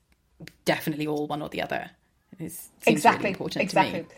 definitely 0.65 1.05
all 1.05 1.27
one 1.27 1.43
or 1.43 1.49
the 1.49 1.61
other. 1.61 1.91
Is 2.39 2.69
exactly 2.87 3.25
really 3.25 3.33
important 3.33 3.61
exactly. 3.61 3.99
to 3.99 4.07
me. 4.07 4.15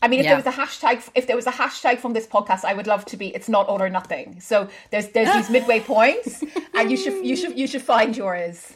I 0.00 0.08
mean, 0.08 0.20
if 0.20 0.24
yeah. 0.24 0.40
there 0.40 0.44
was 0.44 0.54
a 0.54 0.58
hashtag, 0.58 1.10
if 1.14 1.26
there 1.26 1.36
was 1.36 1.46
a 1.46 1.52
hashtag 1.52 1.98
from 1.98 2.14
this 2.14 2.26
podcast, 2.26 2.64
I 2.64 2.72
would 2.72 2.86
love 2.86 3.04
to 3.06 3.18
be. 3.18 3.28
It's 3.28 3.48
not 3.48 3.66
all 3.66 3.82
or 3.82 3.90
nothing. 3.90 4.40
So 4.40 4.70
there's 4.90 5.08
there's 5.08 5.34
these 5.36 5.50
midway 5.50 5.80
points, 5.80 6.42
and 6.74 6.90
you 6.90 6.96
should 6.96 7.26
you 7.26 7.36
should 7.36 7.58
you 7.58 7.66
should 7.66 7.82
find 7.82 8.16
yours. 8.16 8.74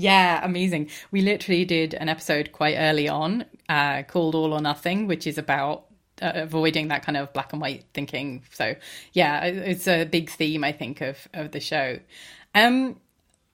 Yeah, 0.00 0.40
amazing. 0.42 0.88
We 1.10 1.20
literally 1.20 1.66
did 1.66 1.92
an 1.92 2.08
episode 2.08 2.52
quite 2.52 2.76
early 2.76 3.06
on 3.06 3.44
uh, 3.68 4.02
called 4.04 4.34
All 4.34 4.54
or 4.54 4.60
Nothing, 4.62 5.06
which 5.06 5.26
is 5.26 5.36
about 5.36 5.84
uh, 6.22 6.32
avoiding 6.34 6.88
that 6.88 7.04
kind 7.04 7.18
of 7.18 7.30
black 7.34 7.52
and 7.52 7.60
white 7.60 7.84
thinking. 7.92 8.42
So 8.50 8.76
yeah, 9.12 9.44
it's 9.44 9.86
a 9.86 10.04
big 10.06 10.30
theme 10.30 10.64
I 10.64 10.72
think 10.72 11.02
of 11.02 11.28
of 11.34 11.50
the 11.50 11.60
show. 11.60 11.98
Um, 12.54 12.98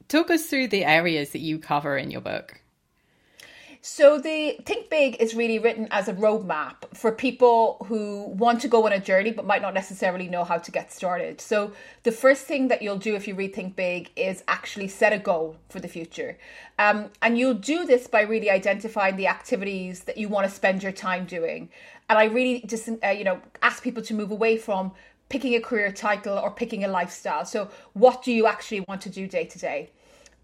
talk 0.06 0.30
us 0.30 0.46
through 0.46 0.68
the 0.68 0.84
areas 0.84 1.30
that 1.30 1.40
you 1.40 1.58
cover 1.58 1.96
in 1.96 2.12
your 2.12 2.20
book. 2.20 2.60
So 3.88 4.18
the 4.18 4.58
Think 4.64 4.90
Big 4.90 5.16
is 5.20 5.36
really 5.36 5.60
written 5.60 5.86
as 5.92 6.08
a 6.08 6.12
roadmap 6.12 6.74
for 6.92 7.12
people 7.12 7.86
who 7.86 8.24
want 8.30 8.60
to 8.62 8.68
go 8.68 8.84
on 8.84 8.92
a 8.92 8.98
journey 8.98 9.30
but 9.30 9.46
might 9.46 9.62
not 9.62 9.74
necessarily 9.74 10.26
know 10.26 10.42
how 10.42 10.58
to 10.58 10.72
get 10.72 10.92
started. 10.92 11.40
So 11.40 11.70
the 12.02 12.10
first 12.10 12.46
thing 12.46 12.66
that 12.66 12.82
you'll 12.82 12.98
do 12.98 13.14
if 13.14 13.28
you 13.28 13.36
read 13.36 13.54
Think 13.54 13.76
Big 13.76 14.10
is 14.16 14.42
actually 14.48 14.88
set 14.88 15.12
a 15.12 15.20
goal 15.20 15.56
for 15.68 15.78
the 15.78 15.86
future. 15.86 16.36
Um, 16.80 17.10
and 17.22 17.38
you'll 17.38 17.54
do 17.54 17.86
this 17.86 18.08
by 18.08 18.22
really 18.22 18.50
identifying 18.50 19.14
the 19.14 19.28
activities 19.28 20.00
that 20.00 20.18
you 20.18 20.28
want 20.28 20.48
to 20.48 20.52
spend 20.52 20.82
your 20.82 20.90
time 20.90 21.24
doing. 21.24 21.68
And 22.10 22.18
I 22.18 22.24
really 22.24 22.62
just, 22.66 22.88
uh, 22.88 23.10
you 23.10 23.22
know, 23.22 23.40
ask 23.62 23.84
people 23.84 24.02
to 24.02 24.14
move 24.14 24.32
away 24.32 24.56
from 24.56 24.90
picking 25.28 25.54
a 25.54 25.60
career 25.60 25.92
title 25.92 26.36
or 26.36 26.50
picking 26.50 26.82
a 26.82 26.88
lifestyle. 26.88 27.44
So 27.44 27.70
what 27.92 28.24
do 28.24 28.32
you 28.32 28.48
actually 28.48 28.80
want 28.80 29.00
to 29.02 29.10
do 29.10 29.28
day 29.28 29.44
to 29.44 29.58
day? 29.60 29.90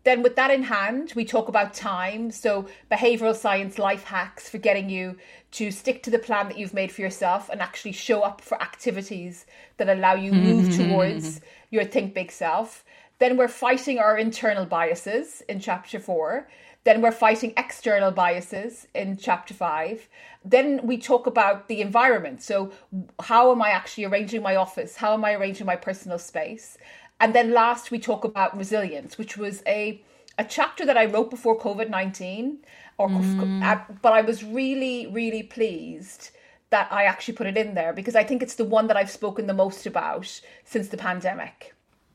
Then, 0.05 0.23
with 0.23 0.35
that 0.37 0.51
in 0.51 0.65
hand, 0.65 1.13
we 1.15 1.25
talk 1.25 1.49
about 1.49 1.75
time. 1.75 2.31
So, 2.31 2.67
behavioral 2.91 3.37
science 3.37 3.79
life 3.79 4.05
hacks 4.05 4.49
for 4.49 4.59
getting 4.59 4.91
you 4.91 5.17
to 5.53 5.71
stick 5.71 6.03
to 6.03 6.11
the 6.11 6.19
plan 6.19 6.49
that 6.49 6.59
you've 6.59 6.75
made 6.75 6.91
for 6.91 7.03
yourself 7.03 7.49
and 7.49 7.61
actually 7.61 7.93
show 7.93 8.23
up 8.23 8.41
for 8.41 8.61
activities 8.61 9.47
that 9.77 9.89
allow 9.89 10.15
you 10.15 10.33
move 10.33 10.77
towards 10.77 11.37
mm-hmm. 11.37 11.45
your 11.71 11.85
think 11.85 12.15
big 12.15 12.33
self. 12.33 12.85
Then 13.19 13.37
we're 13.37 13.49
fighting 13.49 13.99
our 13.99 14.19
internal 14.19 14.67
biases 14.67 15.43
in 15.49 15.61
chapter 15.61 16.01
four. 16.01 16.49
Then 16.85 17.01
we're 17.01 17.13
fighting 17.13 17.53
external 17.57 18.11
biases 18.11 18.89
in 18.93 19.17
chapter 19.17 19.55
five. 19.55 20.09
Then 20.45 20.85
we 20.85 20.99
talk 20.99 21.29
about 21.29 21.69
the 21.69 21.81
environment. 21.81 22.43
So, 22.43 22.73
how 23.21 23.53
am 23.53 23.63
I 23.63 23.69
actually 23.69 24.07
arranging 24.07 24.43
my 24.43 24.57
office? 24.57 24.97
How 24.97 25.15
am 25.15 25.25
I 25.25 25.35
arranging 25.35 25.67
my 25.67 25.77
personal 25.77 26.19
space? 26.19 26.77
And 27.23 27.35
then 27.37 27.53
last, 27.53 27.93
we 27.93 28.01
talk 28.01 28.25
about 28.25 28.57
resilience, 28.59 29.17
which 29.17 29.39
was 29.39 29.63
a 29.67 30.03
a 30.39 30.45
chapter 30.45 30.85
that 30.87 30.97
I 30.97 31.05
wrote 31.07 31.31
before 31.31 31.59
COVID 31.59 31.89
nineteen, 31.89 32.59
or 32.99 33.09
mm. 33.09 34.01
but 34.03 34.13
I 34.13 34.23
was 34.23 34.43
really 34.43 35.07
really 35.07 35.45
pleased 35.45 36.31
that 36.71 36.89
I 36.91 37.05
actually 37.05 37.35
put 37.35 37.47
it 37.47 37.57
in 37.57 37.75
there 37.75 37.93
because 37.93 38.17
I 38.17 38.25
think 38.25 38.43
it's 38.43 38.57
the 38.57 38.65
one 38.65 38.89
that 38.89 38.97
I've 38.97 39.11
spoken 39.11 39.47
the 39.47 39.55
most 39.55 39.87
about 39.87 40.41
since 40.65 40.89
the 40.89 40.97
pandemic. 40.97 41.75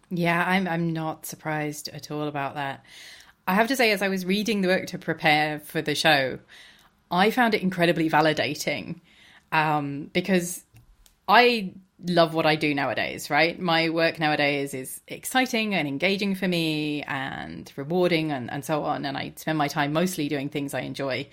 Yeah, 0.10 0.44
I'm 0.46 0.68
I'm 0.68 0.92
not 0.92 1.26
surprised 1.26 1.88
at 1.94 2.12
all 2.12 2.28
about 2.28 2.56
that. 2.56 2.84
I 3.48 3.54
have 3.54 3.70
to 3.70 3.78
say, 3.78 3.92
as 3.92 4.02
I 4.02 4.10
was 4.10 4.26
reading 4.26 4.60
the 4.60 4.68
book 4.68 4.88
to 4.88 4.98
prepare 4.98 5.60
for 5.60 5.82
the 5.82 5.96
show, 5.96 6.40
I 7.10 7.32
found 7.32 7.54
it 7.54 7.62
incredibly 7.62 8.10
validating 8.10 9.00
um, 9.54 10.10
because 10.12 10.66
I 11.30 11.74
love 12.06 12.34
what 12.34 12.46
I 12.46 12.56
do 12.56 12.74
nowadays, 12.76 13.30
right? 13.30 13.60
My 13.60 13.90
work 13.90 14.20
nowadays 14.20 14.74
is 14.74 15.02
exciting 15.08 15.74
and 15.74 15.88
engaging 15.88 16.36
for 16.36 16.48
me 16.48 17.04
and 17.04 17.72
rewarding 17.76 18.32
and, 18.32 18.52
and 18.52 18.64
so 18.64 18.84
on. 18.84 19.06
And 19.06 19.18
I 19.18 19.34
spend 19.36 19.58
my 19.58 19.68
time 19.68 19.94
mostly 19.94 20.30
doing 20.30 20.50
things 20.50 20.74
I 20.74 20.82
enjoy. 20.82 21.28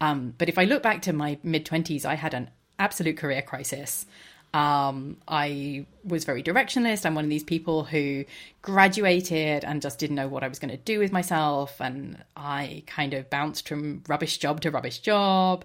Um, 0.00 0.34
but 0.36 0.48
if 0.48 0.58
I 0.58 0.64
look 0.64 0.82
back 0.82 1.02
to 1.02 1.12
my 1.12 1.38
mid 1.42 1.64
20s, 1.64 2.04
I 2.04 2.14
had 2.14 2.34
an 2.34 2.50
absolute 2.78 3.16
career 3.16 3.42
crisis. 3.42 4.06
Um, 4.52 5.18
I 5.28 5.86
was 6.04 6.24
very 6.24 6.42
directionless. 6.42 7.06
I'm 7.06 7.14
one 7.14 7.24
of 7.24 7.30
these 7.30 7.44
people 7.44 7.84
who 7.84 8.24
graduated 8.62 9.64
and 9.64 9.80
just 9.80 9.98
didn't 9.98 10.16
know 10.16 10.28
what 10.28 10.42
I 10.42 10.48
was 10.48 10.58
going 10.58 10.72
to 10.72 10.76
do 10.76 10.98
with 10.98 11.12
myself. 11.12 11.80
And 11.80 12.22
I 12.36 12.82
kind 12.86 13.14
of 13.14 13.30
bounced 13.30 13.68
from 13.68 14.02
rubbish 14.08 14.38
job 14.38 14.60
to 14.62 14.70
rubbish 14.70 14.98
job. 14.98 15.64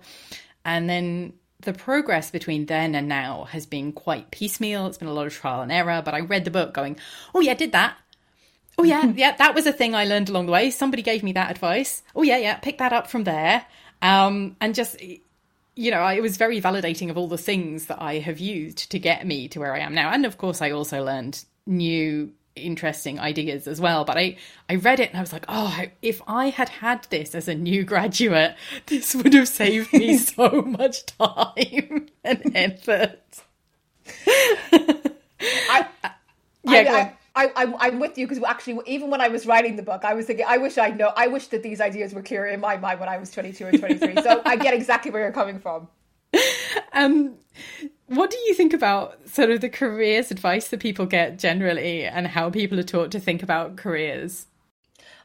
And 0.63 0.89
then 0.89 1.33
the 1.61 1.73
progress 1.73 2.31
between 2.31 2.65
then 2.65 2.95
and 2.95 3.07
now 3.07 3.45
has 3.45 3.65
been 3.65 3.91
quite 3.91 4.31
piecemeal. 4.31 4.87
It's 4.87 4.97
been 4.97 5.07
a 5.07 5.13
lot 5.13 5.27
of 5.27 5.33
trial 5.33 5.61
and 5.61 5.71
error, 5.71 6.01
but 6.03 6.13
I 6.13 6.19
read 6.19 6.45
the 6.45 6.51
book 6.51 6.73
going, 6.73 6.97
oh, 7.33 7.39
yeah, 7.39 7.51
I 7.51 7.55
did 7.55 7.71
that. 7.71 7.97
Oh, 8.77 8.83
yeah, 8.83 9.05
yeah, 9.15 9.35
that 9.35 9.55
was 9.55 9.65
a 9.65 9.73
thing 9.73 9.95
I 9.95 10.05
learned 10.05 10.29
along 10.29 10.45
the 10.45 10.51
way. 10.51 10.69
Somebody 10.69 11.01
gave 11.01 11.23
me 11.23 11.33
that 11.33 11.51
advice. 11.51 12.03
Oh, 12.15 12.23
yeah, 12.23 12.37
yeah, 12.37 12.55
pick 12.57 12.77
that 12.77 12.93
up 12.93 13.07
from 13.07 13.23
there. 13.23 13.65
Um, 14.01 14.55
and 14.61 14.75
just, 14.75 15.01
you 15.01 15.91
know, 15.91 16.05
it 16.07 16.21
was 16.21 16.37
very 16.37 16.61
validating 16.61 17.09
of 17.09 17.17
all 17.17 17.27
the 17.27 17.37
things 17.37 17.87
that 17.87 18.01
I 18.01 18.19
have 18.19 18.39
used 18.39 18.91
to 18.91 18.99
get 18.99 19.25
me 19.25 19.47
to 19.49 19.59
where 19.59 19.73
I 19.73 19.79
am 19.79 19.95
now. 19.95 20.11
And 20.11 20.25
of 20.25 20.37
course, 20.37 20.61
I 20.61 20.71
also 20.71 21.03
learned 21.03 21.43
new 21.65 22.31
interesting 22.55 23.19
ideas 23.19 23.67
as 23.67 23.81
well. 23.81 24.05
But 24.05 24.17
I, 24.17 24.37
I 24.69 24.75
read 24.75 24.99
it 24.99 25.09
and 25.09 25.17
I 25.17 25.21
was 25.21 25.33
like, 25.33 25.45
oh, 25.47 25.83
if 26.01 26.21
I 26.27 26.49
had 26.49 26.69
had 26.69 27.07
this 27.09 27.35
as 27.35 27.47
a 27.47 27.55
new 27.55 27.83
graduate, 27.83 28.55
this 28.87 29.15
would 29.15 29.33
have 29.33 29.47
saved 29.47 29.93
me 29.93 30.17
so 30.17 30.61
much 30.61 31.05
time 31.05 32.07
and 32.23 32.55
effort. 32.55 33.19
I, 34.27 35.87
yeah, 36.63 37.13
I, 37.35 37.51
I, 37.55 37.87
am 37.87 37.99
with 37.99 38.17
you 38.17 38.27
because 38.27 38.41
actually, 38.43 38.79
even 38.85 39.09
when 39.09 39.21
I 39.21 39.27
was 39.27 39.45
writing 39.45 39.75
the 39.75 39.83
book, 39.83 40.05
I 40.05 40.13
was 40.13 40.25
thinking, 40.25 40.45
I 40.47 40.57
wish 40.57 40.77
I 40.77 40.89
know, 40.89 41.11
I 41.15 41.27
wish 41.27 41.47
that 41.47 41.63
these 41.63 41.81
ideas 41.81 42.13
were 42.13 42.21
clearer 42.21 42.47
in 42.47 42.59
my 42.59 42.77
mind 42.77 42.99
when 42.99 43.09
I 43.09 43.17
was 43.17 43.29
22 43.31 43.65
or 43.65 43.71
23. 43.71 44.15
so 44.23 44.41
I 44.45 44.55
get 44.55 44.73
exactly 44.73 45.11
where 45.11 45.21
you're 45.21 45.31
coming 45.31 45.59
from. 45.59 45.87
Um, 46.93 47.35
what 48.07 48.29
do 48.29 48.37
you 48.37 48.53
think 48.53 48.73
about 48.73 49.27
sort 49.27 49.49
of 49.49 49.61
the 49.61 49.69
careers 49.69 50.31
advice 50.31 50.67
that 50.69 50.79
people 50.79 51.05
get 51.05 51.39
generally 51.39 52.05
and 52.05 52.27
how 52.27 52.49
people 52.49 52.79
are 52.79 52.83
taught 52.83 53.11
to 53.11 53.19
think 53.19 53.41
about 53.41 53.77
careers? 53.77 54.47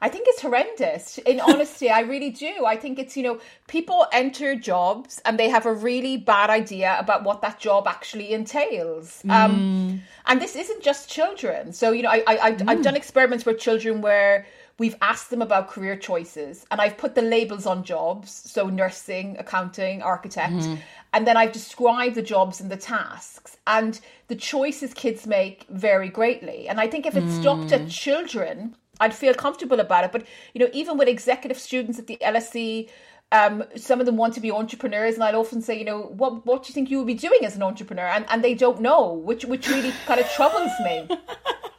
I 0.02 0.08
think 0.08 0.26
it's 0.28 0.40
horrendous. 0.40 1.18
In 1.18 1.40
honesty, 1.46 1.90
I 1.90 2.00
really 2.00 2.30
do. 2.30 2.64
I 2.64 2.76
think 2.76 2.98
it's, 2.98 3.16
you 3.16 3.22
know, 3.22 3.38
people 3.68 4.06
enter 4.12 4.54
jobs 4.54 5.20
and 5.24 5.38
they 5.38 5.50
have 5.50 5.66
a 5.66 5.74
really 5.74 6.16
bad 6.16 6.48
idea 6.48 6.96
about 6.98 7.24
what 7.24 7.42
that 7.42 7.60
job 7.60 7.86
actually 7.86 8.32
entails. 8.32 9.22
Mm. 9.26 9.30
Um, 9.30 10.02
and 10.26 10.40
this 10.40 10.56
isn't 10.56 10.82
just 10.82 11.10
children. 11.10 11.72
So, 11.72 11.92
you 11.92 12.02
know, 12.02 12.10
I, 12.10 12.22
I, 12.26 12.52
mm. 12.52 12.68
I've 12.68 12.82
done 12.82 12.96
experiments 12.96 13.44
with 13.44 13.58
children 13.58 14.00
where 14.00 14.46
we've 14.80 14.96
asked 15.02 15.28
them 15.28 15.42
about 15.42 15.68
career 15.68 15.94
choices 15.94 16.64
and 16.70 16.80
I've 16.80 16.96
put 16.96 17.14
the 17.14 17.20
labels 17.20 17.66
on 17.66 17.84
jobs. 17.84 18.30
So, 18.30 18.68
nursing, 18.68 19.36
accounting, 19.38 20.00
architect. 20.00 20.54
Mm. 20.54 20.78
And 21.12 21.26
then 21.26 21.36
I've 21.36 21.52
described 21.52 22.14
the 22.14 22.22
jobs 22.22 22.62
and 22.62 22.70
the 22.70 22.78
tasks. 22.78 23.58
And 23.66 24.00
the 24.28 24.36
choices 24.36 24.94
kids 24.94 25.26
make 25.26 25.66
vary 25.68 26.08
greatly. 26.08 26.66
And 26.66 26.80
I 26.80 26.86
think 26.86 27.04
if 27.04 27.14
it 27.14 27.24
mm. 27.24 27.40
stopped 27.40 27.72
at 27.72 27.90
children, 27.90 28.74
I'd 29.00 29.14
feel 29.14 29.34
comfortable 29.34 29.80
about 29.80 30.04
it. 30.04 30.12
But, 30.12 30.24
you 30.54 30.60
know, 30.60 30.70
even 30.72 30.96
with 30.96 31.08
executive 31.08 31.58
students 31.58 31.98
at 31.98 32.06
the 32.06 32.16
LSE, 32.22 32.88
um, 33.32 33.62
some 33.76 34.00
of 34.00 34.06
them 34.06 34.16
want 34.16 34.32
to 34.34 34.40
be 34.40 34.50
entrepreneurs, 34.50 35.14
and 35.14 35.22
I'd 35.22 35.36
often 35.36 35.60
say, 35.60 35.78
you 35.78 35.84
know, 35.84 36.00
what 36.00 36.44
what 36.46 36.64
do 36.64 36.68
you 36.68 36.74
think 36.74 36.90
you 36.90 36.98
would 36.98 37.06
be 37.06 37.14
doing 37.14 37.44
as 37.44 37.54
an 37.54 37.62
entrepreneur? 37.62 38.06
And 38.06 38.24
and 38.28 38.42
they 38.42 38.54
don't 38.54 38.80
know, 38.80 39.12
which 39.12 39.44
which 39.44 39.68
really 39.68 39.92
kind 40.06 40.18
of 40.18 40.28
troubles 40.30 40.72
me. 40.82 41.08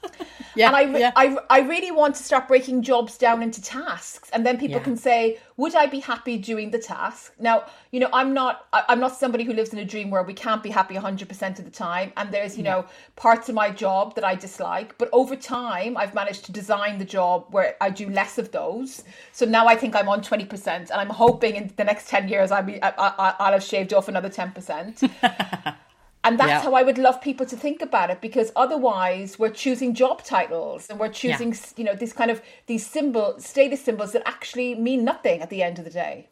Yeah, 0.55 0.67
and 0.67 0.75
I, 0.75 0.99
yeah. 0.99 1.11
I, 1.15 1.37
I 1.49 1.59
really 1.61 1.91
want 1.91 2.15
to 2.15 2.23
start 2.23 2.47
breaking 2.47 2.81
jobs 2.81 3.17
down 3.17 3.41
into 3.41 3.61
tasks, 3.61 4.29
and 4.31 4.45
then 4.45 4.57
people 4.57 4.77
yeah. 4.77 4.83
can 4.83 4.97
say, 4.97 5.39
"Would 5.57 5.75
I 5.75 5.85
be 5.85 5.99
happy 5.99 6.37
doing 6.37 6.71
the 6.71 6.79
task?" 6.79 7.33
Now, 7.39 7.65
you 7.91 7.99
know, 7.99 8.09
I'm 8.13 8.33
not, 8.33 8.67
I'm 8.73 8.99
not 8.99 9.15
somebody 9.15 9.43
who 9.43 9.53
lives 9.53 9.73
in 9.73 9.79
a 9.79 9.85
dream 9.85 10.09
where 10.09 10.23
we 10.23 10.33
can't 10.33 10.63
be 10.63 10.69
happy 10.69 10.95
100 10.95 11.27
percent 11.27 11.59
of 11.59 11.65
the 11.65 11.71
time, 11.71 12.11
and 12.17 12.31
there's, 12.31 12.57
you 12.57 12.63
yeah. 12.63 12.71
know, 12.71 12.85
parts 13.15 13.49
of 13.49 13.55
my 13.55 13.69
job 13.69 14.15
that 14.15 14.23
I 14.23 14.35
dislike. 14.35 14.97
But 14.97 15.09
over 15.13 15.35
time, 15.35 15.97
I've 15.97 16.13
managed 16.13 16.45
to 16.45 16.51
design 16.51 16.97
the 16.97 17.05
job 17.05 17.47
where 17.51 17.75
I 17.79 17.89
do 17.89 18.09
less 18.09 18.37
of 18.37 18.51
those. 18.51 19.03
So 19.31 19.45
now 19.45 19.67
I 19.67 19.75
think 19.75 19.95
I'm 19.95 20.09
on 20.09 20.21
20 20.21 20.45
percent, 20.45 20.89
and 20.89 20.99
I'm 20.99 21.09
hoping 21.09 21.55
in 21.55 21.73
the 21.77 21.83
next 21.83 22.09
10 22.09 22.27
years 22.27 22.51
I'll 22.51 22.63
be, 22.63 22.81
I, 22.83 22.89
I, 22.89 23.35
I'll 23.39 23.53
have 23.53 23.63
shaved 23.63 23.93
off 23.93 24.07
another 24.07 24.29
10 24.29 24.51
percent. 24.51 25.01
And 26.23 26.39
that's 26.39 26.49
yeah. 26.49 26.61
how 26.61 26.75
I 26.75 26.83
would 26.83 26.99
love 26.99 27.19
people 27.19 27.45
to 27.47 27.55
think 27.55 27.81
about 27.81 28.11
it 28.11 28.21
because 28.21 28.51
otherwise 28.55 29.39
we're 29.39 29.49
choosing 29.49 29.95
job 29.95 30.23
titles 30.23 30.87
and 30.89 30.99
we're 30.99 31.09
choosing, 31.09 31.51
yeah. 31.51 31.59
you 31.77 31.83
know, 31.83 31.95
these 31.95 32.13
kind 32.13 32.29
of 32.29 32.41
these 32.67 32.85
symbol 32.85 33.35
status 33.39 33.83
symbols 33.83 34.11
that 34.11 34.27
actually 34.27 34.75
mean 34.75 35.03
nothing 35.03 35.41
at 35.41 35.49
the 35.49 35.63
end 35.63 35.79
of 35.79 35.85
the 35.85 35.91
day. 35.91 36.29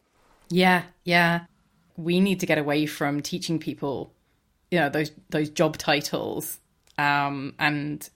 Yeah, 0.49 0.83
yeah. 1.05 1.45
We 1.97 2.19
need 2.19 2.39
to 2.41 2.45
get 2.45 2.59
away 2.59 2.85
from 2.85 3.21
teaching 3.21 3.57
people, 3.57 4.13
you 4.69 4.79
know, 4.79 4.89
those 4.89 5.11
those 5.31 5.49
job 5.49 5.77
titles 5.77 6.59
um, 6.99 7.55
and 7.57 8.07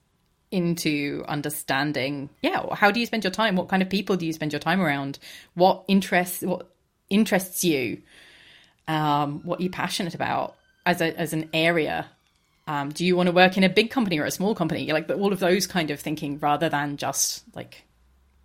into 0.52 1.26
understanding, 1.28 2.30
yeah, 2.44 2.64
how 2.76 2.92
do 2.92 3.00
you 3.00 3.08
spend 3.08 3.24
your 3.24 3.32
time? 3.32 3.56
What 3.56 3.68
kind 3.68 3.82
of 3.82 3.90
people 3.90 4.16
do 4.16 4.28
you 4.28 4.34
spend 4.34 4.54
your 4.54 4.60
time 4.60 4.80
around? 4.80 5.18
What 5.56 5.84
interests 5.88 6.44
what 6.44 6.70
interests 7.10 7.64
you? 7.64 8.04
Um, 8.88 9.42
what 9.44 9.60
are 9.60 9.64
you 9.64 9.72
passionate 9.72 10.14
about? 10.14 10.56
As 10.86 11.02
a 11.02 11.18
as 11.20 11.34
an 11.34 11.50
area 11.54 12.08
um, 12.66 12.90
do 12.90 13.06
you 13.06 13.16
want 13.16 13.28
to 13.28 13.34
work 13.34 13.58
in 13.58 13.64
a 13.64 13.70
big 13.70 13.92
company 13.92 14.20
or 14.20 14.26
a 14.26 14.32
small 14.32 14.56
company 14.56 14.92
like 14.92 15.10
all 15.10 15.34
of 15.34 15.40
those 15.40 15.68
kind 15.68 15.92
of 15.92 16.00
thinking 16.00 16.40
rather 16.40 16.70
than 16.70 16.98
just 16.98 17.44
like 17.56 17.84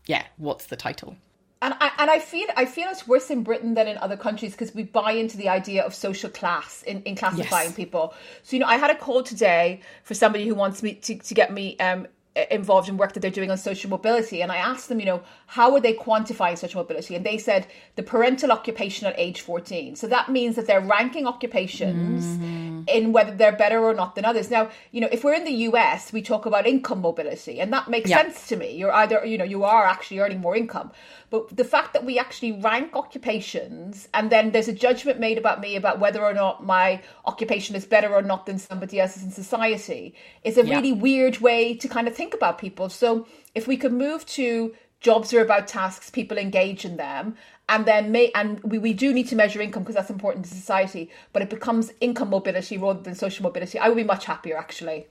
yeah 0.07 0.25
what's 0.37 0.67
the 0.67 0.77
title 0.77 1.17
and 1.61 1.75
I, 1.81 1.91
and 1.99 2.11
I 2.11 2.21
feel 2.21 2.47
I 2.57 2.67
feel 2.67 2.89
it's 2.89 3.09
worse 3.09 3.31
in 3.31 3.43
Britain 3.43 3.75
than 3.75 3.89
in 3.89 3.99
other 3.99 4.17
countries 4.17 4.53
because 4.53 4.75
we 4.75 4.85
buy 4.85 5.13
into 5.13 5.37
the 5.37 5.49
idea 5.49 5.83
of 5.85 5.93
social 5.93 6.31
class 6.31 6.85
in, 6.85 7.03
in 7.03 7.17
classifying 7.17 7.69
yes. 7.71 7.77
people. 7.77 8.15
So 8.45 8.55
you 8.55 8.61
know, 8.61 8.67
I 8.67 8.77
had 8.77 8.91
a 8.91 8.95
call 8.95 9.25
today 9.25 9.81
for 10.05 10.15
somebody 10.15 10.47
who 10.47 10.55
wants 10.55 10.85
me 10.85 10.95
to, 10.95 11.17
to 11.17 11.35
get 11.35 11.53
me 11.53 11.77
um, 11.79 12.07
involved 12.51 12.89
in 12.89 12.97
work 12.97 13.13
that 13.15 13.21
they're 13.21 13.31
doing 13.31 13.51
on 13.51 13.59
social 13.59 13.91
mobility. 13.91 14.43
And 14.43 14.53
I 14.53 14.57
asked 14.57 14.89
them, 14.89 15.01
you 15.01 15.07
know, 15.07 15.23
how 15.47 15.75
are 15.75 15.81
they 15.81 15.95
quantifying 15.95 16.59
social 16.59 16.83
mobility? 16.83 17.15
And 17.15 17.25
they 17.25 17.39
said 17.39 17.67
the 17.97 18.03
parental 18.03 18.53
occupation 18.53 19.07
at 19.07 19.15
age 19.19 19.41
14. 19.41 19.97
So 19.97 20.07
that 20.09 20.31
means 20.31 20.57
that 20.57 20.67
they're 20.67 20.81
ranking 20.81 21.27
occupations 21.27 22.25
mm-hmm. 22.25 22.83
in 22.89 23.13
whether 23.13 23.35
they're 23.35 23.53
better 23.53 23.81
or 23.81 23.95
not 23.95 24.15
than 24.15 24.25
others. 24.25 24.51
Now, 24.51 24.71
you 24.93 25.01
know, 25.01 25.09
if 25.11 25.25
we're 25.25 25.35
in 25.35 25.45
the 25.45 25.69
US, 25.69 26.13
we 26.13 26.23
talk 26.23 26.47
about 26.47 26.67
income 26.67 27.01
mobility, 27.01 27.61
and 27.61 27.73
that 27.73 27.89
makes 27.89 28.11
yeah. 28.11 28.23
sense 28.23 28.49
to 28.49 28.57
me. 28.57 28.77
You're 28.77 28.93
either, 28.93 29.25
you 29.25 29.39
know, 29.39 29.45
you 29.45 29.65
are 29.65 29.85
actually 29.85 30.21
earning 30.21 30.41
more 30.41 30.57
income. 30.57 30.93
But 31.31 31.55
the 31.55 31.65
fact 31.65 31.93
that 31.93 32.05
we 32.05 32.19
actually 32.19 32.53
rank 32.53 32.97
occupations 32.97 34.09
and 34.15 34.31
then 34.31 34.53
there's 34.53 34.69
a 34.69 34.73
judgment 34.73 35.21
made 35.21 35.37
about 35.37 35.61
me 35.61 35.77
about 35.77 36.01
whether 36.01 36.25
or 36.25 36.33
not 36.33 36.65
my 36.65 37.03
occupation 37.27 37.77
is 37.77 37.85
better 37.85 38.15
or 38.15 38.23
not 38.23 38.47
than 38.47 38.59
somebody 38.59 38.99
else's 38.99 39.25
in 39.25 39.31
society 39.31 40.15
is 40.43 40.57
a 40.57 40.65
yeah. 40.65 40.77
really 40.77 40.93
weird 40.93 41.39
way 41.39 41.75
to 41.75 41.87
kind 41.87 42.09
of 42.09 42.15
think 42.15 42.28
about 42.35 42.59
people. 42.59 42.89
So 42.89 43.27
if 43.55 43.67
we 43.67 43.77
could 43.77 43.93
move 43.93 44.27
to 44.27 44.75
jobs 45.01 45.33
are 45.33 45.41
about 45.41 45.69
tasks, 45.69 46.11
people 46.11 46.39
engage 46.39 46.85
in 46.85 46.97
them, 46.97 47.37
and 47.69 47.87
then 47.87 48.11
may 48.11 48.31
and 48.35 48.61
we, 48.63 48.79
we 48.79 48.93
do 48.93 49.13
need 49.13 49.29
to 49.29 49.37
measure 49.37 49.61
income 49.61 49.83
because 49.83 49.95
that's 49.95 50.11
important 50.11 50.45
to 50.47 50.51
society, 50.51 51.11
but 51.33 51.43
it 51.43 51.51
becomes 51.51 51.93
income 52.01 52.31
mobility 52.31 52.79
rather 52.79 53.01
than 53.01 53.15
social 53.15 53.43
mobility. 53.43 53.79
I 53.79 53.89
would 53.89 53.97
be 53.97 54.05
much 54.05 54.25
happier 54.25 54.57
actually. 54.57 55.07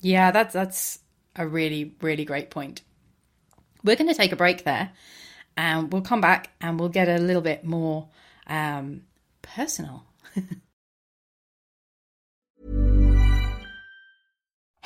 Yeah, 0.00 0.30
that's 0.30 0.54
that's 0.54 1.00
a 1.36 1.46
really, 1.46 1.94
really 2.00 2.24
great 2.24 2.50
point. 2.50 2.82
We're 3.84 3.96
going 3.96 4.08
to 4.08 4.14
take 4.14 4.32
a 4.32 4.36
break 4.36 4.64
there 4.64 4.90
and 5.56 5.92
we'll 5.92 6.02
come 6.02 6.20
back 6.20 6.50
and 6.60 6.78
we'll 6.78 6.88
get 6.88 7.08
a 7.08 7.18
little 7.18 7.42
bit 7.42 7.64
more 7.64 8.08
um, 8.46 9.02
personal. 9.42 10.04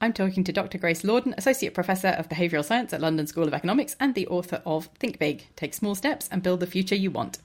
I'm 0.00 0.12
talking 0.12 0.44
to 0.44 0.52
Dr. 0.52 0.78
Grace 0.78 1.02
Lordan, 1.02 1.34
Associate 1.38 1.72
Professor 1.72 2.08
of 2.08 2.28
Behavioural 2.28 2.64
Science 2.64 2.92
at 2.92 3.00
London 3.00 3.26
School 3.26 3.46
of 3.46 3.54
Economics 3.54 3.96
and 4.00 4.14
the 4.14 4.26
author 4.26 4.60
of 4.66 4.86
Think 4.98 5.18
Big, 5.18 5.46
Take 5.56 5.74
Small 5.74 5.94
Steps 5.94 6.28
and 6.30 6.42
Build 6.42 6.60
the 6.60 6.66
Future 6.66 6.94
You 6.94 7.10
Want. 7.10 7.38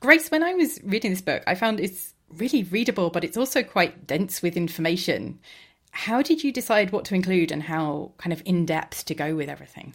Grace, 0.00 0.30
when 0.30 0.42
I 0.42 0.54
was 0.54 0.80
reading 0.82 1.12
this 1.12 1.20
book, 1.20 1.42
I 1.46 1.54
found 1.54 1.78
it's 1.78 2.14
really 2.28 2.64
readable, 2.64 3.10
but 3.10 3.24
it's 3.24 3.36
also 3.36 3.62
quite 3.62 4.06
dense 4.06 4.42
with 4.42 4.56
information. 4.56 5.38
How 5.92 6.22
did 6.22 6.42
you 6.42 6.52
decide 6.52 6.90
what 6.90 7.04
to 7.06 7.14
include 7.14 7.52
and 7.52 7.62
how 7.62 8.12
kind 8.18 8.32
of 8.32 8.42
in 8.44 8.66
depth 8.66 9.04
to 9.06 9.14
go 9.14 9.34
with 9.36 9.48
everything? 9.48 9.94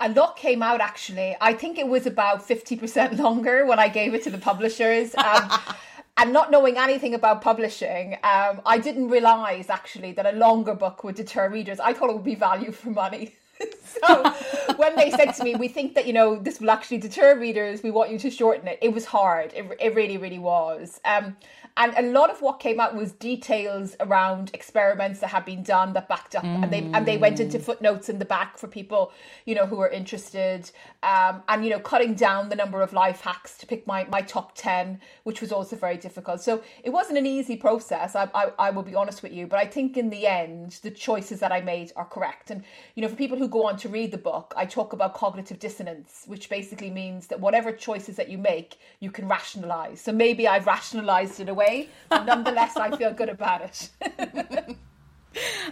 A 0.00 0.08
lot 0.10 0.36
came 0.36 0.62
out 0.62 0.80
actually. 0.80 1.36
I 1.40 1.54
think 1.54 1.78
it 1.78 1.88
was 1.88 2.06
about 2.06 2.46
50% 2.46 3.18
longer 3.18 3.66
when 3.66 3.78
I 3.78 3.88
gave 3.88 4.14
it 4.14 4.24
to 4.24 4.30
the 4.30 4.38
publishers. 4.38 5.14
Um, 5.14 5.50
and 6.22 6.32
not 6.32 6.52
knowing 6.52 6.78
anything 6.78 7.14
about 7.14 7.42
publishing, 7.42 8.14
um, 8.22 8.60
I 8.64 8.78
didn't 8.78 9.08
realize 9.08 9.68
actually 9.68 10.12
that 10.12 10.24
a 10.24 10.30
longer 10.30 10.72
book 10.72 11.02
would 11.02 11.16
deter 11.16 11.48
readers. 11.48 11.80
I 11.80 11.92
thought 11.92 12.10
it 12.10 12.14
would 12.14 12.22
be 12.22 12.36
value 12.36 12.70
for 12.70 12.90
money. 12.90 13.34
so 13.84 14.32
when 14.76 14.96
they 14.96 15.10
said 15.10 15.32
to 15.32 15.44
me, 15.44 15.54
"We 15.54 15.68
think 15.68 15.94
that 15.94 16.06
you 16.06 16.12
know 16.12 16.36
this 16.36 16.60
will 16.60 16.70
actually 16.70 16.98
deter 16.98 17.38
readers. 17.38 17.82
We 17.82 17.90
want 17.90 18.10
you 18.10 18.18
to 18.18 18.30
shorten 18.30 18.66
it," 18.68 18.78
it 18.82 18.92
was 18.92 19.04
hard. 19.04 19.52
It, 19.54 19.70
it 19.80 19.94
really, 19.94 20.16
really 20.16 20.38
was. 20.38 21.00
Um, 21.04 21.36
and 21.76 21.94
a 21.96 22.02
lot 22.02 22.30
of 22.30 22.42
what 22.42 22.60
came 22.60 22.80
out 22.80 22.94
was 22.94 23.12
details 23.12 23.96
around 24.00 24.50
experiments 24.52 25.20
that 25.20 25.28
had 25.28 25.46
been 25.46 25.62
done 25.62 25.94
that 25.94 26.06
backed 26.06 26.34
up, 26.34 26.44
mm. 26.44 26.62
and 26.62 26.70
they 26.70 26.80
and 26.92 27.06
they 27.06 27.16
went 27.16 27.40
into 27.40 27.58
footnotes 27.58 28.10
in 28.10 28.18
the 28.18 28.26
back 28.26 28.58
for 28.58 28.68
people 28.68 29.10
you 29.46 29.54
know 29.54 29.66
who 29.66 29.80
are 29.80 29.88
interested, 29.88 30.70
um, 31.02 31.42
and 31.48 31.64
you 31.64 31.70
know 31.70 31.80
cutting 31.80 32.14
down 32.14 32.50
the 32.50 32.56
number 32.56 32.82
of 32.82 32.92
life 32.92 33.22
hacks 33.22 33.56
to 33.56 33.66
pick 33.66 33.86
my 33.86 34.04
my 34.04 34.20
top 34.20 34.52
ten, 34.54 35.00
which 35.22 35.40
was 35.40 35.50
also 35.50 35.74
very 35.74 35.96
difficult. 35.96 36.42
So 36.42 36.62
it 36.84 36.90
wasn't 36.90 37.16
an 37.16 37.26
easy 37.26 37.56
process. 37.56 38.14
I 38.14 38.28
I, 38.34 38.52
I 38.58 38.70
will 38.70 38.82
be 38.82 38.94
honest 38.94 39.22
with 39.22 39.32
you, 39.32 39.46
but 39.46 39.58
I 39.58 39.64
think 39.64 39.96
in 39.96 40.10
the 40.10 40.26
end 40.26 40.78
the 40.82 40.90
choices 40.90 41.40
that 41.40 41.52
I 41.52 41.62
made 41.62 41.90
are 41.96 42.04
correct. 42.04 42.50
And 42.50 42.64
you 42.94 43.02
know 43.02 43.08
for 43.08 43.16
people 43.16 43.38
who 43.42 43.48
go 43.48 43.66
on 43.66 43.76
to 43.78 43.88
read 43.88 44.12
the 44.12 44.18
book, 44.18 44.54
I 44.56 44.66
talk 44.66 44.92
about 44.92 45.14
cognitive 45.14 45.58
dissonance, 45.58 46.24
which 46.26 46.48
basically 46.48 46.90
means 46.90 47.26
that 47.28 47.40
whatever 47.40 47.72
choices 47.72 48.14
that 48.16 48.28
you 48.28 48.38
make, 48.38 48.78
you 49.00 49.10
can 49.10 49.26
rationalize. 49.26 50.00
So 50.00 50.12
maybe 50.12 50.46
I've 50.46 50.66
rationalized 50.66 51.40
it 51.40 51.48
away 51.48 51.62
way, 51.62 51.88
but 52.08 52.24
nonetheless, 52.24 52.76
I 52.76 52.96
feel 52.96 53.12
good 53.12 53.28
about 53.28 53.62
it. 53.62 53.90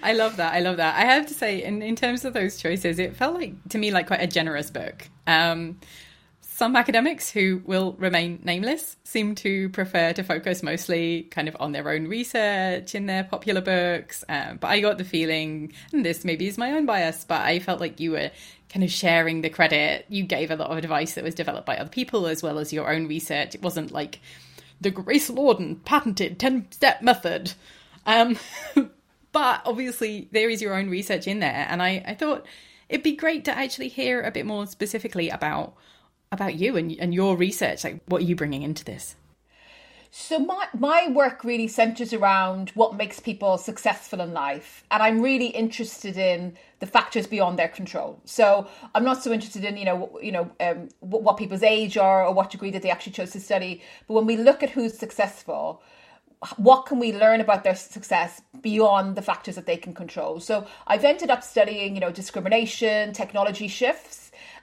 I 0.03 0.15
love 0.15 0.37
that. 0.37 0.55
I 0.55 0.61
love 0.61 0.79
that. 0.79 0.95
I 0.97 1.05
have 1.05 1.27
to 1.27 1.35
say, 1.35 1.63
in, 1.63 1.83
in 1.83 1.97
terms 1.97 2.25
of 2.25 2.33
those 2.33 2.57
choices, 2.57 2.99
it 2.99 3.17
felt 3.17 3.35
like 3.35 3.55
to 3.69 3.79
me 3.79 3.91
like 3.91 4.07
quite 4.07 4.23
a 4.23 4.27
generous 4.27 4.71
book. 4.71 5.09
Um, 5.27 5.79
some 6.61 6.77
academics 6.77 7.31
who 7.31 7.63
will 7.65 7.95
remain 7.95 8.39
nameless 8.45 8.99
seem 9.03 9.35
to 9.35 9.71
prefer 9.71 10.13
to 10.13 10.23
focus 10.23 10.63
mostly 10.63 11.23
kind 11.31 11.49
of 11.49 11.57
on 11.59 11.73
their 11.73 11.89
own 11.89 12.07
research 12.07 12.95
in 12.95 13.07
their 13.07 13.25
popular 13.25 13.63
books. 13.63 14.25
Um, 14.29 14.59
but 14.59 14.69
I 14.69 14.81
got 14.81 14.99
the 14.99 15.05
feeling, 15.05 15.73
and 15.91 16.05
this 16.05 16.23
maybe 16.23 16.49
is 16.49 16.59
my 16.59 16.73
own 16.73 16.85
bias, 16.85 17.25
but 17.25 17.41
I 17.41 17.61
felt 17.61 17.81
like 17.81 17.99
you 17.99 18.11
were 18.11 18.31
kind 18.69 18.85
of 18.85 18.91
sharing 18.91 19.41
the 19.41 19.49
credit. 19.49 20.05
You 20.11 20.23
gave 20.25 20.51
a 20.51 20.57
lot 20.57 20.71
of 20.71 20.77
advice 20.77 21.15
that 21.15 21.25
was 21.25 21.35
developed 21.35 21.65
by 21.65 21.79
other 21.79 21.89
people 21.89 22.27
as 22.27 22.43
well 22.43 22.59
as 22.59 22.75
your 22.75 22.93
own 22.93 23.09
research. 23.09 23.55
It 23.55 23.63
wasn't 23.63 23.91
like 23.91 24.21
the 24.83 24.91
Grace 24.91 25.31
Lordan 25.31 25.83
patented 25.87 26.39
10 26.39 26.73
step 26.73 27.01
method. 27.01 27.55
Um, 28.05 28.37
but 29.33 29.63
obviously, 29.65 30.29
there 30.31 30.51
is 30.51 30.61
your 30.61 30.75
own 30.75 30.91
research 30.91 31.27
in 31.27 31.41
there. 31.41 31.67
And 31.71 31.83
I, 31.83 32.05
I 32.07 32.15
thought 32.15 32.45
it'd 32.91 33.03
be 33.03 33.17
great 33.17 33.47
to 33.47 33.57
actually 33.57 33.89
hear 33.89 34.21
a 34.21 34.31
bit 34.31 34.45
more 34.45 34.67
specifically 34.67 35.31
about 35.31 35.75
about 36.33 36.55
you 36.55 36.77
and, 36.77 36.95
and 36.99 37.15
your 37.15 37.37
research. 37.37 37.85
Like, 37.85 38.01
what 38.07 38.23
are 38.23 38.25
you 38.25 38.37
bringing 38.37 38.63
into 38.63 38.85
this? 38.85 39.17
So 40.13 40.41
my 40.41 40.67
my 40.77 41.07
work 41.09 41.45
really 41.45 41.69
centers 41.69 42.13
around 42.13 42.71
what 42.71 42.97
makes 42.97 43.21
people 43.21 43.57
successful 43.59 44.21
in 44.21 44.33
life, 44.33 44.83
and 44.91 45.01
I'm 45.05 45.23
really 45.23 45.47
interested 45.47 46.17
in 46.17 46.57
the 46.81 46.87
factors 46.87 47.29
beyond 47.29 47.61
their 47.61 47.69
control. 47.69 48.21
So 48.25 48.67
I'm 48.93 49.05
not 49.05 49.23
so 49.23 49.33
interested 49.33 49.65
in 49.65 49.77
you 49.77 49.85
know 49.85 50.19
you 50.21 50.33
know 50.33 50.51
um, 50.59 50.89
what 50.99 51.37
people's 51.37 51.63
age 51.63 51.97
are 51.97 52.27
or 52.27 52.35
what 52.35 52.51
degree 52.51 52.73
that 52.73 52.83
they 52.83 52.91
actually 52.91 53.13
chose 53.13 53.31
to 53.33 53.41
study. 53.41 53.83
But 54.09 54.15
when 54.15 54.27
we 54.27 54.37
look 54.37 54.65
at 54.65 54.71
who's 54.71 54.99
successful, 54.99 55.81
what 56.57 56.87
can 56.87 56.99
we 56.99 57.13
learn 57.13 57.41
about 57.41 57.63
their 57.63 57.77
success 57.77 58.43
beyond 58.61 59.15
the 59.15 59.23
factors 59.23 59.55
that 59.55 59.67
they 59.67 59.77
can 59.77 59.95
control? 59.95 60.41
So 60.41 60.67
I've 60.89 61.05
ended 61.05 61.31
up 61.31 61.45
studying 61.45 61.95
you 61.95 62.01
know 62.01 62.11
discrimination, 62.11 63.13
technology 63.13 63.69
shifts 63.69 64.20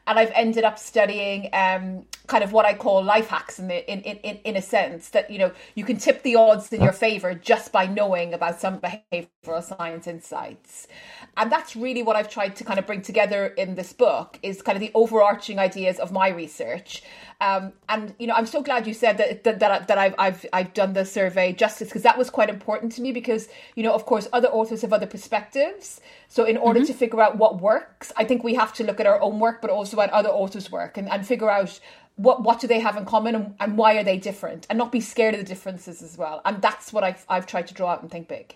and 0.07 0.17
I've 0.17 0.31
ended 0.33 0.63
up 0.63 0.79
studying 0.79 1.49
um, 1.51 2.05
kind 2.27 2.43
of 2.43 2.53
what 2.53 2.65
I 2.65 2.73
call 2.73 3.03
life 3.03 3.27
hacks 3.27 3.59
in, 3.59 3.67
the, 3.67 3.91
in, 3.91 4.01
in, 4.01 4.39
in 4.43 4.55
a 4.55 4.61
sense 4.61 5.09
that, 5.09 5.29
you 5.29 5.37
know, 5.37 5.51
you 5.75 5.83
can 5.83 5.97
tip 5.97 6.23
the 6.23 6.35
odds 6.35 6.71
in 6.71 6.81
your 6.81 6.93
favor 6.93 7.33
just 7.33 7.73
by 7.73 7.85
knowing 7.85 8.33
about 8.33 8.59
some 8.59 8.79
behavioral 8.79 9.61
science 9.61 10.07
insights. 10.07 10.87
And 11.37 11.51
that's 11.51 11.75
really 11.75 12.01
what 12.01 12.15
I've 12.15 12.29
tried 12.29 12.55
to 12.57 12.63
kind 12.63 12.79
of 12.79 12.87
bring 12.87 13.03
together 13.03 13.47
in 13.47 13.75
this 13.75 13.93
book 13.93 14.39
is 14.41 14.61
kind 14.63 14.75
of 14.75 14.79
the 14.79 14.91
overarching 14.95 15.59
ideas 15.59 15.99
of 15.99 16.11
my 16.11 16.29
research. 16.29 17.03
Um, 17.39 17.73
and, 17.87 18.15
you 18.17 18.25
know, 18.25 18.33
I'm 18.33 18.47
so 18.47 18.63
glad 18.63 18.87
you 18.87 18.95
said 18.95 19.19
that, 19.19 19.43
that, 19.43 19.59
that, 19.59 19.87
that 19.87 19.97
I've, 19.99 20.15
I've, 20.17 20.45
I've 20.51 20.73
done 20.73 20.93
the 20.93 21.05
survey 21.05 21.53
justice 21.53 21.89
because 21.89 22.01
that 22.01 22.17
was 22.17 22.31
quite 22.31 22.49
important 22.49 22.91
to 22.93 23.01
me 23.01 23.11
because, 23.11 23.47
you 23.75 23.83
know, 23.83 23.93
of 23.93 24.07
course, 24.07 24.27
other 24.33 24.47
authors 24.47 24.81
have 24.81 24.91
other 24.91 25.05
perspectives. 25.05 26.01
So 26.27 26.43
in 26.43 26.57
order 26.57 26.79
mm-hmm. 26.79 26.87
to 26.87 26.93
figure 26.93 27.21
out 27.21 27.37
what 27.37 27.61
works, 27.61 28.11
I 28.17 28.23
think 28.23 28.43
we 28.43 28.55
have 28.55 28.73
to 28.73 28.83
look 28.83 28.99
at 28.99 29.05
our 29.05 29.21
own 29.21 29.39
work, 29.39 29.61
but 29.61 29.69
also 29.69 30.01
at 30.01 30.09
other 30.09 30.29
authors' 30.29 30.71
work 30.71 30.97
and, 30.97 31.07
and 31.07 31.25
figure 31.25 31.49
out 31.49 31.79
what 32.17 32.41
what 32.41 32.59
do 32.59 32.65
they 32.65 32.79
have 32.79 32.97
in 32.97 33.05
common 33.05 33.35
and, 33.35 33.55
and 33.59 33.77
why 33.77 33.95
are 33.95 34.03
they 34.03 34.17
different 34.17 34.65
and 34.71 34.77
not 34.79 34.91
be 34.91 34.99
scared 34.99 35.35
of 35.35 35.39
the 35.39 35.45
differences 35.45 36.01
as 36.01 36.17
well. 36.17 36.41
And 36.45 36.61
that's 36.61 36.91
what 36.91 37.03
I've 37.03 37.23
I've 37.29 37.45
tried 37.45 37.67
to 37.67 37.75
draw 37.75 37.91
out 37.91 38.01
and 38.01 38.11
think 38.11 38.27
big. 38.27 38.55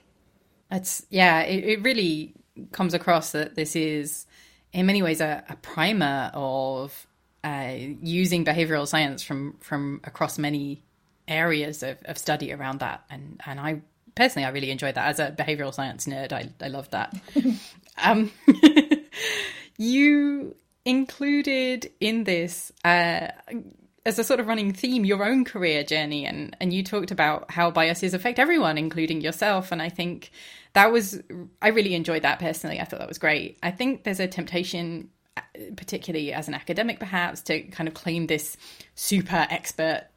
It's 0.72 1.06
yeah, 1.10 1.42
it, 1.42 1.64
it 1.64 1.84
really 1.84 2.34
comes 2.72 2.94
across 2.94 3.32
that 3.32 3.56
this 3.56 3.76
is 3.76 4.26
in 4.74 4.86
many 4.86 5.02
ways 5.02 5.22
a, 5.22 5.44
a 5.50 5.56
primer 5.58 6.32
of 6.34 7.08
uh, 7.44 7.74
using 8.02 8.46
behavioral 8.46 8.88
science 8.88 9.24
from 9.24 9.58
from 9.60 10.02
across 10.04 10.38
many 10.38 10.84
areas 11.28 11.82
of, 11.84 11.98
of 12.06 12.18
study 12.18 12.52
around 12.52 12.80
that 12.80 13.04
and 13.10 13.42
and 13.46 13.60
I 13.60 13.82
personally, 14.16 14.46
I 14.46 14.50
really 14.50 14.72
enjoyed 14.72 14.96
that 14.96 15.08
as 15.08 15.20
a 15.20 15.32
behavioral 15.32 15.74
science 15.74 16.06
nerd. 16.06 16.34
I 16.34 16.50
I 16.62 16.68
loved 16.68 16.92
that. 16.92 17.16
um, 17.98 18.32
you 19.78 20.56
included 20.86 21.92
in 22.00 22.24
this 22.24 22.72
uh, 22.84 23.28
as 24.06 24.18
a 24.18 24.24
sort 24.24 24.40
of 24.40 24.48
running 24.48 24.74
theme 24.74 25.06
your 25.06 25.24
own 25.24 25.46
career 25.46 25.84
journey, 25.84 26.26
and 26.26 26.56
and 26.60 26.74
you 26.74 26.84
talked 26.84 27.12
about 27.12 27.52
how 27.52 27.72
biases 27.72 28.14
affect 28.14 28.40
everyone, 28.40 28.78
including 28.78 29.22
yourself. 29.22 29.72
And 29.72 29.82
I 29.82 29.90
think 29.90 30.32
that 30.74 30.92
was 30.92 31.22
I 31.62 31.70
really 31.70 31.96
enjoyed 31.96 32.24
that 32.24 32.40
personally. 32.40 32.80
I 32.80 32.86
thought 32.86 33.00
that 33.00 33.08
was 33.08 33.18
great. 33.18 33.58
I 33.62 33.72
think 33.72 34.04
there's 34.04 34.20
a 34.20 34.28
temptation 34.28 35.10
uh, 35.38 35.42
particularly 35.76 36.34
as 36.34 36.48
an 36.48 36.54
academic 36.54 37.00
perhaps 37.00 37.42
to 37.44 37.62
kind 37.64 37.88
of 37.88 37.94
claim 37.94 38.28
this 38.28 38.58
super 38.96 39.48
expert 39.50 40.08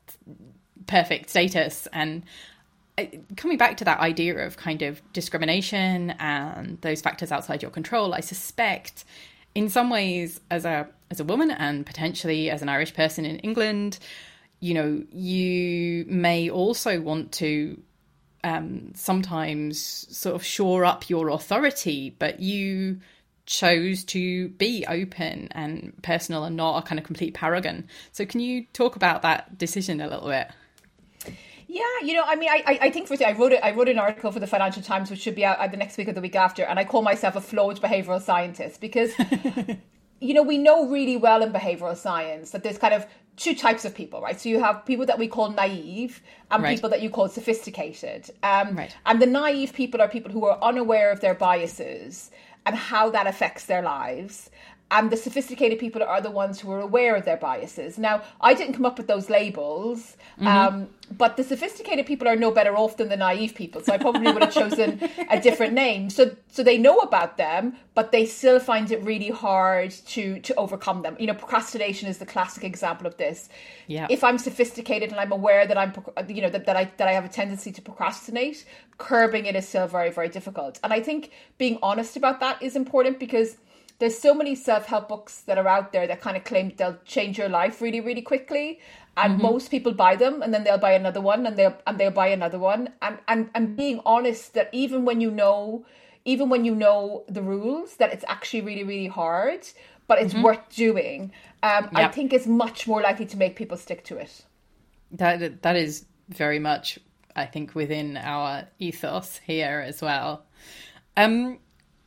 perfect 0.87 1.31
status 1.31 1.89
and 1.93 2.25
coming 3.37 3.57
back 3.57 3.77
to 3.79 3.85
that 3.85 3.99
idea 4.01 4.47
of 4.47 4.57
kind 4.57 4.83
of 4.83 5.03
discrimination 5.13 6.11
and 6.19 6.81
those 6.83 7.01
factors 7.01 7.33
outside 7.33 7.63
your 7.63 7.71
control, 7.71 8.15
I 8.15 8.21
suspect 8.21 9.05
in 9.55 9.69
some 9.69 9.91
ways 9.91 10.41
as 10.51 10.65
a 10.65 10.89
as 11.11 11.21
a 11.21 11.25
woman 11.25 11.51
and 11.51 11.85
potentially 11.87 12.51
as 12.51 12.63
an 12.63 12.69
Irish 12.69 12.95
person 12.95 13.25
in 13.25 13.39
England, 13.39 13.99
you 14.61 14.75
know, 14.75 15.05
you 15.13 16.05
may 16.09 16.51
also 16.51 17.01
want 17.01 17.33
to 17.33 17.81
um, 18.45 18.93
sometimes 18.95 19.81
sort 20.17 20.37
of 20.37 20.45
shore 20.45 20.85
up 20.85 21.09
your 21.09 21.31
authority, 21.31 22.15
but 22.19 22.41
you 22.41 23.01
chose 23.47 24.05
to 24.05 24.49
be 24.51 24.85
open 24.87 25.49
and 25.53 25.93
personal 26.03 26.45
and 26.45 26.57
not 26.57 26.85
a 26.85 26.87
kind 26.87 26.99
of 26.99 27.05
complete 27.05 27.35
paragon. 27.35 27.89
So, 28.13 28.25
can 28.25 28.41
you 28.41 28.67
talk 28.73 28.97
about 28.97 29.23
that 29.23 29.59
decision 29.59 30.01
a 30.01 30.09
little 30.09 30.29
bit? 30.29 30.49
Yeah, 31.67 31.83
you 32.05 32.15
know, 32.15 32.23
I 32.25 32.37
mean, 32.37 32.51
I, 32.51 32.79
I 32.83 32.91
think 32.91 33.09
for 33.09 33.17
I 33.27 33.33
wrote 33.33 33.53
it. 33.53 33.61
I 33.63 33.73
wrote 33.73 33.89
an 33.89 33.99
article 33.99 34.31
for 34.31 34.39
the 34.39 34.47
Financial 34.47 34.83
Times, 34.83 35.11
which 35.11 35.21
should 35.21 35.35
be 35.35 35.45
out 35.45 35.71
the 35.71 35.77
next 35.77 35.97
week 35.97 36.09
or 36.09 36.13
the 36.13 36.21
week 36.21 36.37
after, 36.37 36.63
and 36.63 36.79
I 36.79 36.85
call 36.85 37.03
myself 37.03 37.35
a 37.35 37.41
flawed 37.41 37.81
behavioral 37.81 38.21
scientist 38.21 38.81
because, 38.81 39.13
you 40.21 40.35
know, 40.35 40.43
we 40.43 40.59
know 40.59 40.89
really 40.89 41.17
well 41.17 41.43
in 41.43 41.53
behavioral 41.53 41.97
science 41.97 42.51
that 42.51 42.63
there's 42.63 42.79
kind 42.79 42.95
of 42.95 43.07
two 43.37 43.55
types 43.55 43.85
of 43.85 43.95
people, 43.95 44.21
right? 44.21 44.41
So 44.41 44.49
you 44.49 44.61
have 44.61 44.85
people 44.87 45.07
that 45.07 45.19
we 45.19 45.29
call 45.29 45.51
naive 45.51 46.23
and 46.51 46.63
right. 46.63 46.77
people 46.77 46.91
that 46.91 47.03
you 47.03 47.11
call 47.11 47.29
sophisticated. 47.29 48.31
Um, 48.43 48.77
right. 48.77 48.97
And 49.07 49.21
the 49.21 49.27
naive 49.27 49.73
people 49.73 50.01
are 50.01 50.09
people 50.09 50.31
who 50.31 50.45
are 50.45 50.59
unaware 50.63 51.11
of 51.11 51.21
their 51.21 51.35
biases 51.35 52.31
and 52.67 52.77
how 52.77 53.11
that 53.11 53.27
affects 53.27 53.67
their 53.67 53.83
lives 53.83 54.51
and 54.95 55.11
the 55.11 55.17
sophisticated 55.17 55.81
people 55.81 56.05
are 56.05 56.21
the 56.21 56.31
ones 56.31 56.61
who 56.61 56.71
are 56.71 56.81
aware 56.81 57.17
of 57.17 57.25
their 57.25 57.37
biases. 57.37 57.99
Now, 57.99 58.23
I 58.41 58.55
didn't 58.55 58.75
come 58.75 58.87
up 58.87 58.97
with 58.97 59.09
those 59.09 59.29
labels, 59.29 60.17
mm-hmm. 60.39 60.47
um, 60.47 60.89
but 61.19 61.37
the 61.37 61.43
sophisticated 61.43 62.07
people 62.07 62.29
are 62.29 62.37
no 62.37 62.53
better 62.53 62.77
off 62.77 62.97
than 62.97 63.09
the 63.09 63.17
naive 63.17 63.57
people. 63.57 63.83
So 63.83 63.93
I 63.93 63.99
probably 63.99 64.31
would 64.31 64.43
have 64.43 64.55
chosen 64.63 65.01
a 65.29 65.41
different 65.41 65.73
name. 65.73 66.11
So, 66.11 66.37
so 66.49 66.63
they 66.63 66.79
know 66.79 66.99
about 66.99 67.37
them, 67.39 67.77
but 67.95 68.13
they 68.13 68.25
still 68.25 68.61
find 68.61 68.93
it 68.93 69.03
really 69.03 69.31
hard 69.31 69.91
to 70.15 70.39
to 70.41 70.55
overcome 70.55 71.03
them. 71.03 71.17
You 71.19 71.27
know, 71.27 71.35
procrastination 71.35 72.09
is 72.09 72.19
the 72.19 72.27
classic 72.27 72.63
example 72.63 73.07
of 73.09 73.17
this. 73.17 73.49
Yeah. 73.89 74.07
If 74.09 74.23
I'm 74.23 74.39
sophisticated 74.39 75.11
and 75.11 75.19
I'm 75.19 75.33
aware 75.33 75.67
that 75.67 75.77
I'm, 75.77 75.93
you 76.29 76.43
know, 76.43 76.51
that, 76.51 76.67
that 76.67 76.77
I 76.77 76.85
that 76.99 77.09
I 77.09 77.13
have 77.13 77.25
a 77.25 77.29
tendency 77.29 77.73
to 77.73 77.83
procrastinate, 77.83 78.65
curbing 78.99 79.47
it 79.47 79.57
is 79.57 79.69
still 79.69 79.89
very 79.89 80.11
very 80.11 80.29
difficult. 80.29 80.79
And 80.85 80.93
I 80.93 81.01
think 81.01 81.33
being 81.59 81.79
honest 81.83 82.17
about 82.17 82.39
that 82.39 82.63
is 82.63 82.77
important 82.77 83.19
because 83.19 83.57
there's 84.05 84.19
so 84.19 84.35
many 84.35 84.55
self-help 84.55 85.09
books 85.09 85.41
that 85.47 85.57
are 85.57 85.67
out 85.67 85.91
there 85.91 86.07
that 86.07 86.21
kind 86.21 86.37
of 86.37 86.45
claim 86.45 86.71
they'll 86.77 86.99
change 87.07 87.39
your 87.39 87.49
life 87.49 87.81
really 87.81 88.03
really 88.03 88.21
quickly 88.21 88.79
and 89.17 89.35
mm-hmm. 89.35 89.43
most 89.43 89.71
people 89.71 89.95
buy 89.95 90.15
them 90.15 90.43
and 90.43 90.53
then 90.53 90.63
they'll 90.63 90.77
buy 90.77 90.93
another 90.93 91.23
one 91.23 91.47
and 91.47 91.57
they'll 91.57 91.75
and 91.87 91.99
they'll 91.99 92.11
buy 92.11 92.27
another 92.27 92.59
one 92.59 92.91
and 93.01 93.17
and 93.29 93.49
and 93.55 93.79
being 93.79 94.03
honest 94.05 94.53
that 94.53 94.69
even 94.73 95.07
when 95.07 95.23
you 95.23 95.31
know 95.31 95.87
even 96.27 96.51
when 96.51 96.67
you 96.67 96.75
know 96.75 97.25
the 97.29 97.41
rules 97.41 97.97
that 97.97 98.13
it's 98.13 98.27
actually 98.29 98.61
really 98.61 98.85
really 98.85 99.07
hard 99.07 99.67
but 100.07 100.21
it's 100.21 100.35
mm-hmm. 100.35 100.43
worth 100.43 100.69
doing 100.77 101.33
um, 101.63 101.85
yep. 101.85 101.95
i 101.95 102.09
think 102.09 102.35
is 102.35 102.47
much 102.47 102.87
more 102.87 103.01
likely 103.01 103.25
to 103.25 103.39
make 103.39 103.57
people 103.57 103.79
stick 103.79 104.05
to 104.05 104.19
it 104.19 104.45
that 105.11 105.63
that 105.63 105.77
is 105.77 106.05
very 106.29 106.59
much 106.59 106.99
i 107.37 107.47
think 107.47 107.75
within 107.75 108.19
our 108.19 108.69
ethos 108.79 109.41
here 109.47 109.83
as 109.87 110.03
well 110.03 110.45
um 111.17 111.59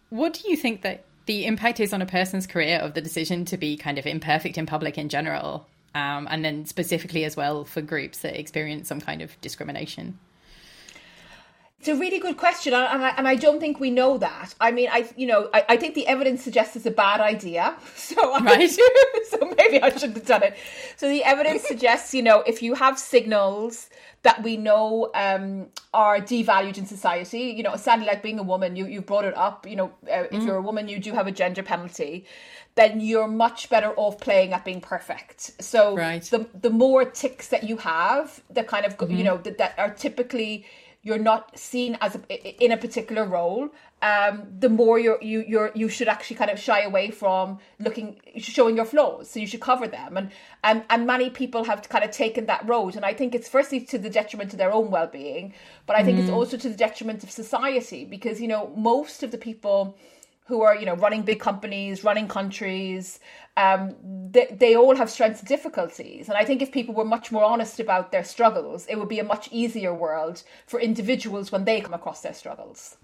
what 0.09 0.33
do 0.33 0.47
you 0.47 0.55
think 0.55 0.83
that 0.83 1.03
the 1.27 1.45
impact 1.45 1.79
is 1.79 1.93
on 1.93 2.01
a 2.01 2.05
person's 2.05 2.47
career 2.47 2.79
of 2.79 2.93
the 2.93 3.01
decision 3.01 3.45
to 3.45 3.57
be 3.57 3.77
kind 3.77 3.99
of 3.99 4.05
imperfect 4.05 4.57
in 4.57 4.65
public 4.65 4.97
in 4.97 5.09
general, 5.09 5.67
um, 5.93 6.27
and 6.31 6.43
then 6.43 6.65
specifically 6.65 7.23
as 7.23 7.37
well 7.37 7.63
for 7.63 7.81
groups 7.81 8.19
that 8.19 8.39
experience 8.39 8.87
some 8.87 8.99
kind 8.99 9.21
of 9.21 9.39
discrimination? 9.41 10.17
It's 11.79 11.89
a 11.89 11.95
really 11.95 12.17
good 12.17 12.37
question, 12.37 12.73
and 12.73 13.03
I, 13.03 13.09
and 13.17 13.27
I 13.27 13.35
don't 13.35 13.59
think 13.59 13.79
we 13.79 13.91
know 13.91 14.17
that. 14.17 14.55
I 14.59 14.71
mean, 14.71 14.89
I 14.91 15.07
you 15.15 15.27
know, 15.27 15.49
I, 15.53 15.63
I 15.69 15.77
think 15.77 15.93
the 15.93 16.07
evidence 16.07 16.43
suggests 16.43 16.75
it's 16.75 16.87
a 16.87 16.91
bad 16.91 17.21
idea, 17.21 17.77
so 17.95 18.33
I, 18.33 18.39
right. 18.39 18.71
so 19.29 19.53
maybe 19.57 19.81
I 19.81 19.89
shouldn't 19.91 20.15
have 20.15 20.25
done 20.25 20.43
it. 20.43 20.57
So 20.95 21.07
the 21.07 21.23
evidence 21.23 21.63
suggests, 21.67 22.13
you 22.15 22.23
know, 22.23 22.41
if 22.41 22.63
you 22.63 22.73
have 22.73 22.97
signals 22.97 23.89
that 24.23 24.43
we 24.43 24.57
know 24.57 25.09
um, 25.15 25.67
are 25.93 26.19
devalued 26.19 26.77
in 26.77 26.85
society. 26.85 27.53
You 27.55 27.63
know, 27.63 27.75
sadly, 27.75 28.05
like 28.05 28.21
being 28.21 28.39
a 28.39 28.43
woman, 28.43 28.75
you 28.75 28.85
you 28.85 29.01
brought 29.01 29.25
it 29.25 29.37
up. 29.37 29.67
You 29.67 29.75
know, 29.75 29.87
uh, 30.11 30.25
if 30.31 30.41
mm. 30.41 30.45
you're 30.45 30.57
a 30.57 30.61
woman, 30.61 30.87
you 30.87 30.99
do 30.99 31.13
have 31.13 31.27
a 31.27 31.31
gender 31.31 31.63
penalty. 31.63 32.25
Then 32.75 32.99
you're 32.99 33.27
much 33.27 33.69
better 33.69 33.93
off 33.95 34.19
playing 34.19 34.53
at 34.53 34.65
being 34.65 34.81
perfect. 34.81 35.63
So 35.63 35.95
right. 35.95 36.23
the 36.23 36.47
the 36.53 36.69
more 36.69 37.05
ticks 37.05 37.47
that 37.49 37.63
you 37.63 37.77
have, 37.77 38.41
the 38.49 38.63
kind 38.63 38.85
of 38.85 38.97
mm-hmm. 38.97 39.15
you 39.15 39.23
know 39.23 39.37
that, 39.37 39.57
that 39.59 39.75
are 39.77 39.91
typically 39.91 40.65
you're 41.07 41.17
not 41.17 41.57
seen 41.57 41.97
as 42.01 42.15
a, 42.15 42.63
in 42.65 42.73
a 42.73 42.77
particular 42.77 43.23
role 43.25 43.69
um, 44.01 44.45
the 44.59 44.69
more 44.69 44.99
you're, 44.99 45.21
you 45.23 45.43
you're 45.47 45.71
you 45.73 45.87
should 45.89 46.07
actually 46.07 46.35
kind 46.35 46.51
of 46.51 46.59
shy 46.59 46.81
away 46.81 47.09
from 47.09 47.57
looking 47.79 48.19
showing 48.37 48.75
your 48.75 48.85
flaws 48.85 49.29
so 49.29 49.39
you 49.39 49.47
should 49.47 49.61
cover 49.61 49.87
them 49.87 50.17
and 50.17 50.31
and 50.63 50.83
and 50.89 51.07
many 51.07 51.29
people 51.29 51.63
have 51.63 51.87
kind 51.89 52.03
of 52.03 52.11
taken 52.11 52.45
that 52.45 52.67
road 52.67 52.95
and 52.97 53.05
i 53.05 53.13
think 53.13 53.33
it's 53.33 53.47
firstly 53.47 53.79
to 53.79 53.97
the 53.97 54.09
detriment 54.09 54.51
of 54.51 54.59
their 54.59 54.71
own 54.71 54.91
well-being 54.91 55.53
but 55.85 55.95
i 55.95 56.03
think 56.03 56.17
mm. 56.17 56.21
it's 56.21 56.29
also 56.29 56.57
to 56.57 56.69
the 56.69 56.75
detriment 56.75 57.23
of 57.23 57.31
society 57.31 58.03
because 58.05 58.39
you 58.41 58.47
know 58.47 58.71
most 58.75 59.23
of 59.23 59.31
the 59.31 59.37
people 59.37 59.97
who 60.47 60.61
are 60.61 60.75
you 60.75 60.85
know 60.85 60.95
running 60.95 61.21
big 61.21 61.39
companies 61.39 62.03
running 62.03 62.27
countries 62.27 63.19
um, 63.57 63.95
they, 64.31 64.47
they 64.51 64.75
all 64.75 64.95
have 64.95 65.09
strengths 65.09 65.39
and 65.39 65.49
difficulties 65.49 66.27
and 66.29 66.37
i 66.37 66.43
think 66.43 66.61
if 66.61 66.71
people 66.71 66.93
were 66.93 67.05
much 67.05 67.31
more 67.31 67.43
honest 67.43 67.79
about 67.79 68.11
their 68.11 68.23
struggles 68.23 68.85
it 68.87 68.97
would 68.97 69.09
be 69.09 69.19
a 69.19 69.23
much 69.23 69.49
easier 69.51 69.93
world 69.93 70.43
for 70.65 70.79
individuals 70.79 71.51
when 71.51 71.65
they 71.65 71.81
come 71.81 71.93
across 71.93 72.21
their 72.21 72.33
struggles 72.33 72.97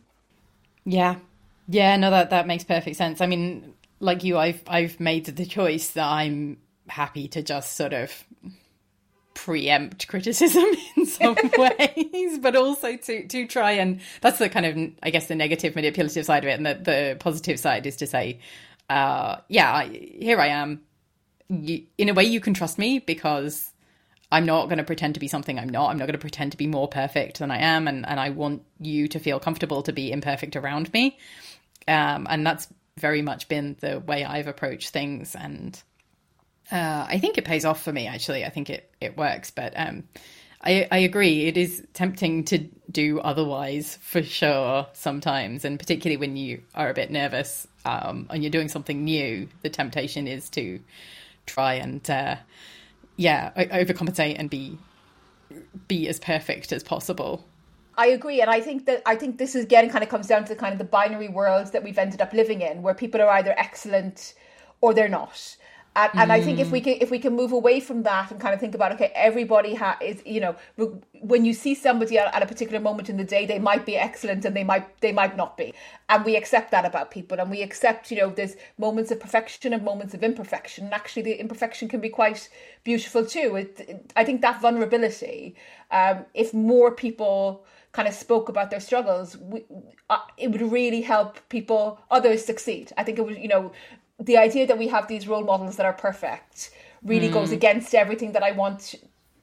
yeah. 0.86 1.16
Yeah, 1.68 1.96
no 1.96 2.12
that 2.12 2.30
that 2.32 2.48
makes 2.48 2.64
perfect 2.64 2.98
sense. 2.98 3.22
I 3.22 3.28
mean, 3.28 3.74
like 4.00 4.24
you 4.24 4.38
I've 4.38 4.62
I've 4.68 5.00
made 5.00 5.26
the 5.26 5.46
choice 5.46 5.90
that 5.90 6.06
I'm 6.06 6.58
happy 6.88 7.28
to 7.30 7.42
just 7.42 7.76
sort 7.76 7.94
of 7.94 8.26
preempt 9.34 10.08
criticism 10.08 10.66
in 10.98 11.06
some 11.06 11.36
ways, 11.58 12.40
but 12.40 12.56
also 12.56 12.96
to 12.98 13.28
to 13.28 13.48
try 13.48 13.72
and 13.72 14.00
that's 14.22 14.40
the 14.40 14.50
kind 14.50 14.66
of 14.66 14.92
I 15.04 15.10
guess 15.10 15.28
the 15.28 15.36
negative 15.36 15.76
manipulative 15.76 16.26
side 16.26 16.44
of 16.44 16.50
it, 16.50 16.54
and 16.54 16.66
the 16.66 16.76
the 16.76 17.18
positive 17.20 17.60
side 17.60 17.86
is 17.86 17.98
to 17.98 18.08
say, 18.08 18.40
uh, 18.90 19.38
yeah, 19.48 19.74
I, 19.74 19.88
here 19.88 20.40
I 20.40 20.48
am. 20.48 20.82
You, 21.50 21.84
in 21.98 22.10
a 22.10 22.14
way, 22.14 22.24
you 22.24 22.40
can 22.40 22.54
trust 22.54 22.78
me 22.78 23.00
because 23.00 23.72
I'm 24.32 24.46
not 24.46 24.66
going 24.66 24.80
to 24.80 24.84
pretend 24.84 25.14
to 25.14 25.20
be 25.20 25.28
something 25.28 25.60
I'm 25.60 25.70
not. 25.70 25.90
I'm 25.90 25.98
not 25.98 26.06
going 26.06 26.14
to 26.14 26.20
pretend 26.20 26.52
to 26.54 26.58
be 26.58 26.68
more 26.68 26.88
perfect 26.88 27.40
than 27.40 27.52
I 27.52 27.60
am, 27.60 27.88
and 27.88 28.06
and 28.06 28.20
I 28.20 28.30
want 28.30 28.64
you 28.80 29.08
to 29.10 29.20
feel 29.20 29.40
comfortable 29.40 29.84
to 29.84 29.94
be 29.94 30.12
imperfect 30.12 30.56
around 30.56 30.92
me. 30.94 31.18
Um, 31.88 32.28
and 32.30 32.46
that's 32.46 32.68
very 32.98 33.22
much 33.22 33.48
been 33.48 33.76
the 33.80 34.00
way 34.00 34.24
I've 34.24 34.48
approached 34.48 34.90
things, 34.90 35.36
and 35.36 35.82
uh, 36.72 37.06
I 37.08 37.20
think 37.20 37.38
it 37.38 37.46
pays 37.46 37.66
off 37.66 37.84
for 37.84 37.92
me. 37.92 38.08
Actually, 38.08 38.46
I 38.46 38.50
think 38.50 38.70
it 38.70 38.90
it 39.02 39.18
works. 39.18 39.52
But 39.52 39.74
um, 39.76 40.04
I 40.64 40.88
I 40.92 40.98
agree. 41.00 41.46
It 41.46 41.58
is 41.58 41.86
tempting 41.94 42.46
to 42.46 42.60
do 42.92 43.20
otherwise 43.20 43.98
for 44.02 44.24
sure 44.24 44.88
sometimes, 44.94 45.66
and 45.66 45.78
particularly 45.80 46.18
when 46.18 46.38
you 46.38 46.62
are 46.76 46.90
a 46.90 46.94
bit 46.94 47.12
nervous 47.12 47.68
um, 47.86 48.28
and 48.30 48.44
you're 48.44 48.52
doing 48.52 48.70
something 48.70 49.04
new. 49.04 49.48
The 49.62 49.70
temptation 49.70 50.28
is 50.28 50.50
to 50.52 50.80
try 51.46 51.76
and 51.76 52.08
uh, 52.10 52.38
yeah 53.18 53.52
overcompensate 53.56 54.36
and 54.40 54.50
be 54.50 54.78
be 55.88 56.08
as 56.08 56.20
perfect 56.20 56.72
as 56.72 56.84
possible. 56.84 57.46
I 57.96 58.08
agree, 58.08 58.42
and 58.42 58.50
I 58.50 58.60
think 58.60 58.86
that 58.88 59.04
I 59.06 59.16
think 59.16 59.38
this 59.38 59.54
is 59.54 59.66
again 59.66 59.90
kind 59.90 60.04
of 60.04 60.10
comes 60.10 60.28
down 60.28 60.44
to 60.46 60.54
the 60.54 60.60
kind 60.60 60.74
of 60.74 60.80
the 60.80 60.86
binary 60.86 61.30
worlds 61.30 61.72
that 61.72 61.84
we've 61.84 61.98
ended 61.98 62.22
up 62.22 62.34
living 62.34 62.62
in, 62.62 62.82
where 62.82 62.94
people 62.96 63.22
are 63.22 63.30
either 63.30 63.54
excellent 63.58 64.34
or 64.82 64.94
they're 64.94 65.10
not. 65.10 65.58
And, 65.96 66.12
and 66.16 66.32
mm. 66.32 66.34
I 66.34 66.42
think 66.42 66.60
if 66.60 66.72
we 66.72 66.82
can 66.82 66.98
if 67.00 67.12
we 67.12 67.20
can 67.20 67.36
move 67.36 67.52
away 67.52 67.80
from 67.80 68.02
that 68.04 68.32
and 68.32 68.40
kind 68.40 68.54
of 68.54 68.60
think 68.60 68.74
about 68.74 68.92
okay, 68.94 69.12
everybody 69.14 69.76
ha- 69.76 69.98
is 70.02 70.24
you 70.26 70.40
know 70.40 70.56
when 71.22 71.46
you 71.46 71.54
see 71.54 71.76
somebody 71.76 72.18
at, 72.18 72.34
at, 72.34 72.42
a 72.42 72.48
particular 72.48 72.80
moment 72.80 73.10
in 73.10 73.18
the 73.18 73.24
day, 73.24 73.46
they 73.46 73.60
might 73.60 73.86
be 73.86 73.96
excellent 73.96 74.44
and 74.44 74.56
they 74.56 74.64
might 74.64 75.00
they 75.02 75.12
might 75.12 75.38
not 75.38 75.56
be, 75.56 75.74
and 76.10 76.26
we 76.26 76.36
accept 76.36 76.72
that 76.72 76.84
about 76.84 77.12
people, 77.12 77.40
and 77.40 77.52
we 77.52 77.62
accept 77.62 78.10
you 78.10 78.18
know 78.18 78.30
there's 78.30 78.56
moments 78.80 79.12
of 79.12 79.20
perfection 79.20 79.72
and 79.72 79.84
moments 79.84 80.16
of 80.16 80.24
imperfection, 80.24 80.86
and 80.86 80.94
actually 80.94 81.22
the 81.22 81.40
imperfection 81.40 81.88
can 81.88 82.00
be 82.00 82.10
quite 82.10 82.50
beautiful 82.84 83.24
too. 83.24 83.56
It, 83.56 83.80
it, 83.88 84.14
I 84.16 84.24
think 84.24 84.42
that 84.42 84.62
vulnerability, 84.62 85.56
um, 85.92 86.26
if 86.34 86.56
more 86.56 86.92
people 86.92 87.66
kind 87.92 88.08
of 88.08 88.16
spoke 88.16 88.50
about 88.50 88.72
their 88.72 88.80
struggles, 88.80 89.38
we, 89.38 89.64
uh, 90.10 90.18
it 90.38 90.48
would 90.48 90.72
really 90.72 91.02
help 91.02 91.38
people 91.50 92.00
others 92.10 92.44
succeed. 92.44 92.92
I 92.98 93.04
think 93.04 93.20
it 93.20 93.26
would 93.26 93.38
you 93.38 93.48
know 93.48 93.72
the 94.20 94.38
idea 94.38 94.68
that 94.68 94.78
we 94.78 94.88
have 94.88 95.08
these 95.08 95.28
role 95.28 95.44
models 95.44 95.78
that 95.78 95.86
are 95.86 95.94
perfect 95.94 96.72
really 97.04 97.30
mm. 97.30 97.34
goes 97.34 97.52
against 97.52 97.94
everything 97.94 98.34
that 98.34 98.44
I 98.44 98.52
want 98.52 98.96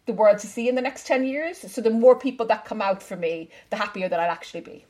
the 0.06 0.12
world 0.12 0.38
to 0.38 0.46
see 0.46 0.68
in 0.68 0.74
the 0.74 0.82
next 0.82 1.06
10 1.06 1.24
years. 1.24 1.58
So 1.58 1.80
the 1.80 1.90
more 1.90 2.18
people 2.18 2.46
that 2.46 2.64
come 2.64 2.80
out 2.82 3.02
for 3.02 3.16
me, 3.16 3.50
the 3.70 3.76
happier 3.76 4.08
that 4.08 4.18
I'll 4.18 4.30
actually 4.30 4.62
be. 4.62 4.84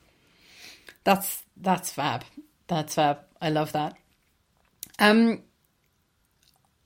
That's 1.04 1.42
that's 1.56 1.92
fab. 1.92 2.24
That's 2.66 2.94
fab. 2.94 3.18
I 3.40 3.50
love 3.50 3.72
that. 3.72 3.96
Um 4.98 5.42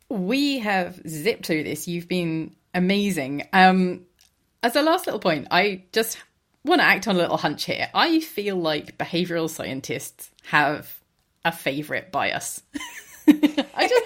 we 0.09 0.61
have 0.61 1.01
zipped 1.07 1.47
through 1.47 1.65
this. 1.65 1.89
You've 1.89 2.09
been 2.09 2.55
amazing. 2.73 3.49
Um 3.53 4.07
as 4.63 4.77
a 4.77 4.83
last 4.83 5.07
little 5.07 5.21
point, 5.21 5.49
I 5.51 5.85
just 5.93 6.19
want 6.65 6.81
to 6.81 6.87
act 6.87 7.07
on 7.07 7.17
a 7.17 7.19
little 7.19 7.37
hunch 7.37 7.65
here. 7.65 7.89
I 7.93 8.21
feel 8.21 8.57
like 8.57 8.97
behavioral 8.97 9.51
scientists 9.51 10.31
have 10.45 11.01
a 11.45 11.53
favorite 11.53 12.11
bias. 12.11 12.63
I 13.29 13.89
just 13.89 14.05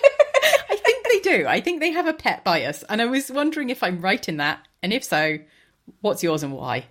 I 0.70 0.76
think 0.76 1.06
they 1.10 1.20
do. 1.20 1.46
I 1.46 1.60
think 1.60 1.80
they 1.80 1.90
have 1.90 2.06
a 2.06 2.12
pet 2.12 2.44
bias, 2.44 2.84
and 2.88 3.02
I 3.02 3.06
was 3.06 3.30
wondering 3.30 3.70
if 3.70 3.82
I'm 3.82 4.00
right 4.00 4.28
in 4.28 4.36
that, 4.38 4.66
and 4.82 4.92
if 4.92 5.04
so, 5.04 5.38
what's 6.00 6.22
yours 6.22 6.42
and 6.42 6.52
why? 6.52 6.86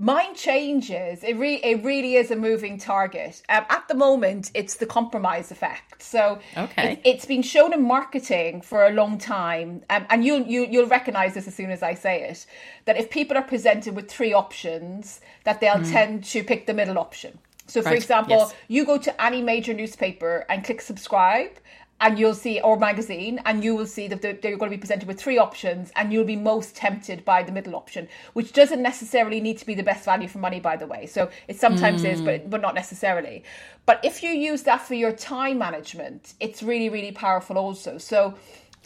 Mine 0.00 0.36
changes. 0.36 1.24
It, 1.24 1.36
re- 1.36 1.60
it 1.64 1.82
really 1.82 2.14
is 2.14 2.30
a 2.30 2.36
moving 2.36 2.78
target. 2.78 3.42
Um, 3.48 3.64
at 3.68 3.88
the 3.88 3.94
moment, 3.94 4.52
it's 4.54 4.76
the 4.76 4.86
compromise 4.86 5.50
effect. 5.50 6.00
So 6.00 6.38
okay. 6.56 7.00
it, 7.04 7.16
has 7.16 7.26
been 7.26 7.42
shown 7.42 7.72
in 7.72 7.82
marketing 7.82 8.60
for 8.60 8.86
a 8.86 8.90
long 8.90 9.18
time, 9.18 9.82
um, 9.90 10.06
and 10.08 10.24
you'll 10.24 10.42
you, 10.42 10.60
will 10.60 10.68
you 10.68 10.78
will 10.82 10.88
recognize 10.88 11.34
this 11.34 11.48
as 11.48 11.54
soon 11.56 11.72
as 11.72 11.82
I 11.82 11.94
say 11.94 12.22
it. 12.22 12.46
That 12.84 12.96
if 12.96 13.10
people 13.10 13.36
are 13.36 13.42
presented 13.42 13.96
with 13.96 14.08
three 14.08 14.32
options, 14.32 15.20
that 15.42 15.60
they'll 15.60 15.74
mm. 15.78 15.90
tend 15.90 16.22
to 16.26 16.44
pick 16.44 16.66
the 16.66 16.74
middle 16.74 16.96
option. 16.96 17.40
So, 17.68 17.82
for 17.82 17.90
right. 17.90 17.98
example, 17.98 18.36
yes. 18.38 18.54
you 18.66 18.84
go 18.84 18.98
to 18.98 19.22
any 19.22 19.42
major 19.42 19.74
newspaper 19.74 20.44
and 20.48 20.64
click 20.64 20.80
subscribe, 20.80 21.52
and 22.00 22.18
you'll 22.18 22.34
see, 22.34 22.60
or 22.60 22.78
magazine, 22.78 23.40
and 23.44 23.64
you 23.64 23.74
will 23.74 23.86
see 23.86 24.06
that 24.08 24.22
they're, 24.22 24.34
they're, 24.34 24.56
going 24.56 24.70
to 24.70 24.76
be 24.76 24.80
presented 24.80 25.08
with 25.08 25.20
three 25.20 25.36
options, 25.36 25.90
and 25.96 26.12
you'll 26.12 26.24
be 26.24 26.36
most 26.36 26.76
tempted 26.76 27.24
by 27.24 27.42
the 27.42 27.50
middle 27.52 27.74
option, 27.74 28.08
which 28.34 28.52
doesn't 28.52 28.80
necessarily 28.80 29.40
need 29.40 29.58
to 29.58 29.66
be 29.66 29.74
the 29.74 29.82
best 29.82 30.04
value 30.04 30.28
for 30.28 30.38
money, 30.38 30.60
by 30.60 30.76
the 30.76 30.86
way. 30.86 31.06
So 31.06 31.28
it 31.48 31.58
sometimes 31.58 32.02
mm. 32.02 32.12
is, 32.12 32.20
but 32.20 32.48
but 32.48 32.60
not 32.60 32.74
necessarily. 32.74 33.44
But 33.84 34.04
if 34.04 34.22
you 34.22 34.30
use 34.30 34.62
that 34.62 34.80
for 34.80 34.94
your 34.94 35.12
time 35.12 35.58
management, 35.58 36.34
it's 36.40 36.62
really 36.62 36.88
really 36.88 37.12
powerful 37.12 37.58
also. 37.58 37.98
So 37.98 38.34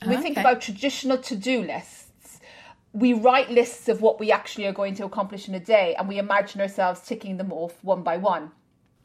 we 0.07 0.15
okay. 0.15 0.23
think 0.23 0.39
about 0.39 0.61
traditional 0.61 1.19
to 1.19 1.37
do 1.37 1.63
lists 1.63 2.03
we 2.95 3.15
write 3.15 3.51
lists 3.51 3.89
of 3.89 4.03
what 4.03 4.21
we 4.21 4.31
actually 4.31 4.67
are 4.67 4.73
going 4.73 4.95
to 4.95 5.05
accomplish 5.05 5.49
in 5.49 5.55
a 5.55 5.61
day 5.61 5.95
and 5.99 6.07
we 6.09 6.19
imagine 6.19 6.61
ourselves 6.61 7.01
ticking 7.01 7.39
them 7.39 7.51
off 7.51 7.83
one 7.83 8.03
by 8.03 8.19
one. 8.19 8.51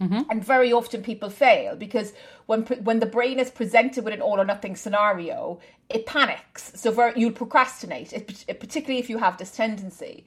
Mm-hmm. 0.01 0.29
And 0.29 0.43
very 0.43 0.71
often 0.71 1.01
people 1.01 1.29
fail 1.29 1.75
because 1.75 2.13
when 2.45 2.61
when 2.83 2.99
the 2.99 3.05
brain 3.07 3.39
is 3.39 3.49
presented 3.49 4.03
with 4.05 4.13
an 4.13 4.21
all 4.21 4.39
or 4.39 4.45
nothing 4.45 4.75
scenario, 4.75 5.59
it 5.89 6.05
panics. 6.05 6.71
So 6.75 6.91
very, 6.91 7.13
you'll 7.19 7.31
procrastinate, 7.31 8.13
it, 8.13 8.45
it, 8.47 8.59
particularly 8.59 8.99
if 8.99 9.09
you 9.09 9.17
have 9.17 9.37
this 9.37 9.51
tendency. 9.51 10.25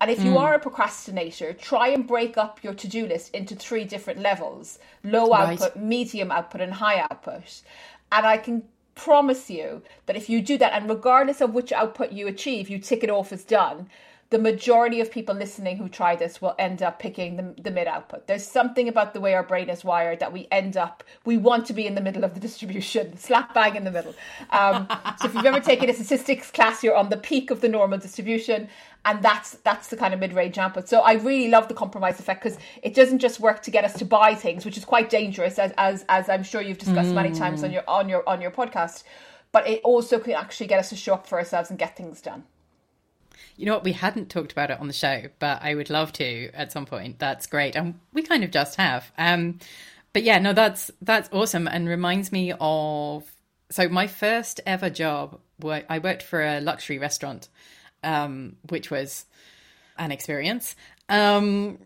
And 0.00 0.10
if 0.10 0.24
you 0.24 0.32
mm. 0.32 0.40
are 0.40 0.54
a 0.54 0.58
procrastinator, 0.58 1.52
try 1.52 1.88
and 1.88 2.06
break 2.06 2.36
up 2.36 2.64
your 2.64 2.74
to 2.74 2.88
do 2.88 3.06
list 3.06 3.34
into 3.34 3.54
three 3.54 3.84
different 3.84 4.20
levels 4.20 4.78
low 5.04 5.28
right. 5.28 5.60
output, 5.60 5.76
medium 5.76 6.32
output, 6.32 6.60
and 6.60 6.72
high 6.72 7.00
output. 7.00 7.62
And 8.10 8.26
I 8.26 8.38
can 8.38 8.64
promise 8.94 9.50
you 9.50 9.82
that 10.06 10.16
if 10.16 10.28
you 10.28 10.40
do 10.40 10.58
that, 10.58 10.72
and 10.72 10.88
regardless 10.88 11.40
of 11.40 11.54
which 11.54 11.70
output 11.72 12.12
you 12.12 12.26
achieve, 12.26 12.68
you 12.68 12.78
tick 12.78 13.04
it 13.04 13.10
off 13.10 13.32
as 13.32 13.44
done, 13.44 13.88
the 14.32 14.38
majority 14.38 14.98
of 15.02 15.10
people 15.10 15.34
listening 15.34 15.76
who 15.76 15.90
try 15.90 16.16
this 16.16 16.40
will 16.40 16.54
end 16.58 16.82
up 16.82 16.98
picking 16.98 17.36
the, 17.36 17.54
the 17.62 17.70
mid 17.70 17.86
output. 17.86 18.26
There's 18.26 18.46
something 18.46 18.88
about 18.88 19.12
the 19.12 19.20
way 19.20 19.34
our 19.34 19.42
brain 19.42 19.68
is 19.68 19.84
wired 19.84 20.20
that 20.20 20.32
we 20.32 20.48
end 20.50 20.78
up, 20.78 21.04
we 21.26 21.36
want 21.36 21.66
to 21.66 21.74
be 21.74 21.86
in 21.86 21.94
the 21.94 22.00
middle 22.00 22.24
of 22.24 22.32
the 22.32 22.40
distribution, 22.48 23.14
slap 23.18 23.52
bang 23.52 23.76
in 23.76 23.84
the 23.84 23.90
middle. 23.90 24.14
Um, 24.48 24.88
so 25.20 25.26
if 25.26 25.34
you've 25.34 25.44
ever 25.44 25.60
taken 25.60 25.90
a 25.90 25.92
statistics 25.92 26.50
class, 26.50 26.82
you're 26.82 26.96
on 26.96 27.10
the 27.10 27.18
peak 27.18 27.50
of 27.50 27.60
the 27.60 27.68
normal 27.68 27.98
distribution. 27.98 28.68
And 29.04 29.22
that's 29.22 29.52
that's 29.64 29.88
the 29.88 29.96
kind 29.96 30.14
of 30.14 30.20
mid-range 30.20 30.56
output. 30.56 30.88
So 30.88 31.00
I 31.00 31.14
really 31.14 31.48
love 31.48 31.68
the 31.68 31.74
compromise 31.74 32.18
effect 32.18 32.42
because 32.42 32.58
it 32.82 32.94
doesn't 32.94 33.18
just 33.18 33.38
work 33.38 33.60
to 33.64 33.70
get 33.70 33.84
us 33.84 33.92
to 33.94 34.06
buy 34.06 34.34
things, 34.34 34.64
which 34.64 34.78
is 34.78 34.84
quite 34.84 35.10
dangerous, 35.10 35.58
as 35.58 35.74
as, 35.76 36.06
as 36.08 36.28
I'm 36.28 36.44
sure 36.44 36.62
you've 36.62 36.78
discussed 36.78 37.10
mm. 37.10 37.14
many 37.14 37.32
times 37.32 37.64
on 37.64 37.72
your 37.72 37.82
on 37.88 38.08
your 38.08 38.26
on 38.28 38.40
your 38.40 38.52
podcast. 38.52 39.02
But 39.50 39.68
it 39.68 39.82
also 39.82 40.18
can 40.18 40.32
actually 40.32 40.68
get 40.68 40.78
us 40.78 40.88
to 40.90 40.96
show 40.96 41.14
up 41.14 41.26
for 41.26 41.36
ourselves 41.36 41.68
and 41.68 41.78
get 41.78 41.96
things 41.96 42.22
done. 42.22 42.44
You 43.62 43.66
know 43.66 43.74
what? 43.74 43.84
We 43.84 43.92
hadn't 43.92 44.28
talked 44.28 44.50
about 44.50 44.72
it 44.72 44.80
on 44.80 44.88
the 44.88 44.92
show, 44.92 45.26
but 45.38 45.62
I 45.62 45.76
would 45.76 45.88
love 45.88 46.12
to 46.14 46.50
at 46.52 46.72
some 46.72 46.84
point. 46.84 47.20
That's 47.20 47.46
great, 47.46 47.76
and 47.76 47.94
we 48.12 48.22
kind 48.22 48.42
of 48.42 48.50
just 48.50 48.74
have. 48.74 49.12
Um, 49.16 49.60
but 50.12 50.24
yeah, 50.24 50.40
no, 50.40 50.52
that's 50.52 50.90
that's 51.00 51.28
awesome, 51.32 51.68
and 51.68 51.88
reminds 51.88 52.32
me 52.32 52.52
of 52.58 53.24
so 53.70 53.88
my 53.88 54.08
first 54.08 54.60
ever 54.66 54.90
job. 54.90 55.38
I 55.64 56.00
worked 56.00 56.24
for 56.24 56.42
a 56.42 56.60
luxury 56.60 56.98
restaurant, 56.98 57.48
um, 58.02 58.56
which 58.68 58.90
was 58.90 59.26
an 59.96 60.10
experience. 60.10 60.74
Um, 61.08 61.78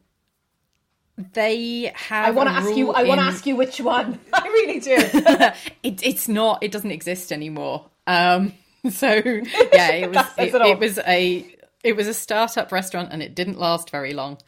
they 1.34 1.92
have. 1.94 2.28
I 2.28 2.30
want 2.30 2.48
to 2.48 2.54
ask 2.54 2.74
you. 2.74 2.90
I 2.92 3.02
in... 3.02 3.08
want 3.08 3.20
to 3.20 3.26
ask 3.26 3.44
you 3.44 3.54
which 3.54 3.82
one. 3.82 4.18
I 4.32 4.46
really 4.46 4.80
do. 4.80 4.96
it, 5.82 6.06
it's 6.06 6.26
not. 6.26 6.62
It 6.62 6.72
doesn't 6.72 6.90
exist 6.90 7.32
anymore. 7.32 7.84
Um, 8.06 8.54
so 8.90 9.08
yeah, 9.08 9.92
it 9.92 10.10
was. 10.10 10.26
it, 10.38 10.54
it, 10.54 10.78
was 10.78 10.98
a 11.06 11.55
it 11.86 11.94
was 11.94 12.08
a 12.08 12.14
startup 12.14 12.72
restaurant 12.72 13.10
and 13.12 13.22
it 13.22 13.36
didn't 13.36 13.60
last 13.60 13.90
very 13.90 14.12
long. 14.12 14.38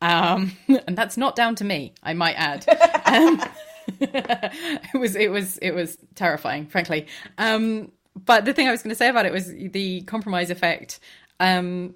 Um, 0.00 0.52
and 0.86 0.96
that's 0.96 1.18
not 1.18 1.36
down 1.36 1.54
to 1.56 1.64
me, 1.64 1.92
I 2.02 2.14
might 2.14 2.36
add. 2.36 2.66
Um, 3.04 3.42
it 4.00 4.98
was 4.98 5.14
it 5.14 5.30
was 5.30 5.58
it 5.58 5.72
was 5.72 5.98
terrifying, 6.14 6.66
frankly. 6.66 7.06
Um, 7.36 7.92
but 8.24 8.46
the 8.46 8.54
thing 8.54 8.66
I 8.66 8.70
was 8.70 8.82
going 8.82 8.90
to 8.90 8.96
say 8.96 9.10
about 9.10 9.26
it 9.26 9.32
was 9.32 9.48
the 9.48 10.00
compromise 10.02 10.48
effect. 10.48 10.98
Um, 11.38 11.94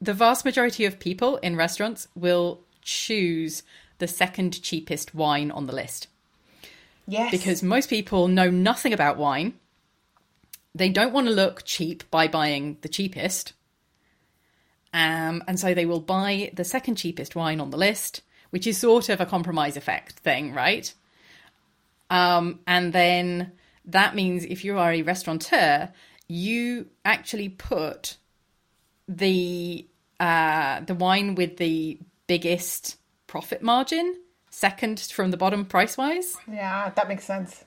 the 0.00 0.12
vast 0.12 0.44
majority 0.44 0.84
of 0.86 0.98
people 0.98 1.36
in 1.36 1.54
restaurants 1.54 2.08
will 2.16 2.60
choose 2.82 3.62
the 3.98 4.08
second 4.08 4.60
cheapest 4.60 5.14
wine 5.14 5.52
on 5.52 5.66
the 5.66 5.72
list. 5.72 6.08
Yes. 7.06 7.30
Because 7.30 7.62
most 7.62 7.88
people 7.88 8.26
know 8.26 8.50
nothing 8.50 8.92
about 8.92 9.16
wine. 9.16 9.54
They 10.74 10.88
don't 10.88 11.12
want 11.12 11.28
to 11.28 11.32
look 11.32 11.62
cheap 11.64 12.02
by 12.10 12.26
buying 12.26 12.78
the 12.80 12.88
cheapest. 12.88 13.52
Um, 14.92 15.42
and 15.46 15.58
so 15.58 15.74
they 15.74 15.86
will 15.86 16.00
buy 16.00 16.50
the 16.54 16.64
second 16.64 16.96
cheapest 16.96 17.34
wine 17.34 17.60
on 17.60 17.70
the 17.70 17.76
list, 17.76 18.22
which 18.50 18.66
is 18.66 18.78
sort 18.78 19.08
of 19.08 19.20
a 19.20 19.26
compromise 19.26 19.76
effect 19.76 20.18
thing, 20.18 20.52
right? 20.52 20.92
Um, 22.10 22.60
and 22.66 22.92
then 22.92 23.52
that 23.86 24.14
means 24.14 24.44
if 24.44 24.64
you 24.64 24.78
are 24.78 24.92
a 24.92 25.02
restaurateur, 25.02 25.88
you 26.28 26.86
actually 27.04 27.48
put 27.48 28.16
the 29.08 29.86
uh, 30.20 30.80
the 30.80 30.94
wine 30.94 31.34
with 31.34 31.56
the 31.56 31.98
biggest 32.26 32.96
profit 33.26 33.62
margin 33.62 34.16
second 34.52 35.00
from 35.00 35.30
the 35.30 35.36
bottom 35.36 35.64
price 35.64 35.96
wise. 35.96 36.36
Yeah, 36.48 36.90
that 36.90 37.08
makes 37.08 37.24
sense. 37.24 37.64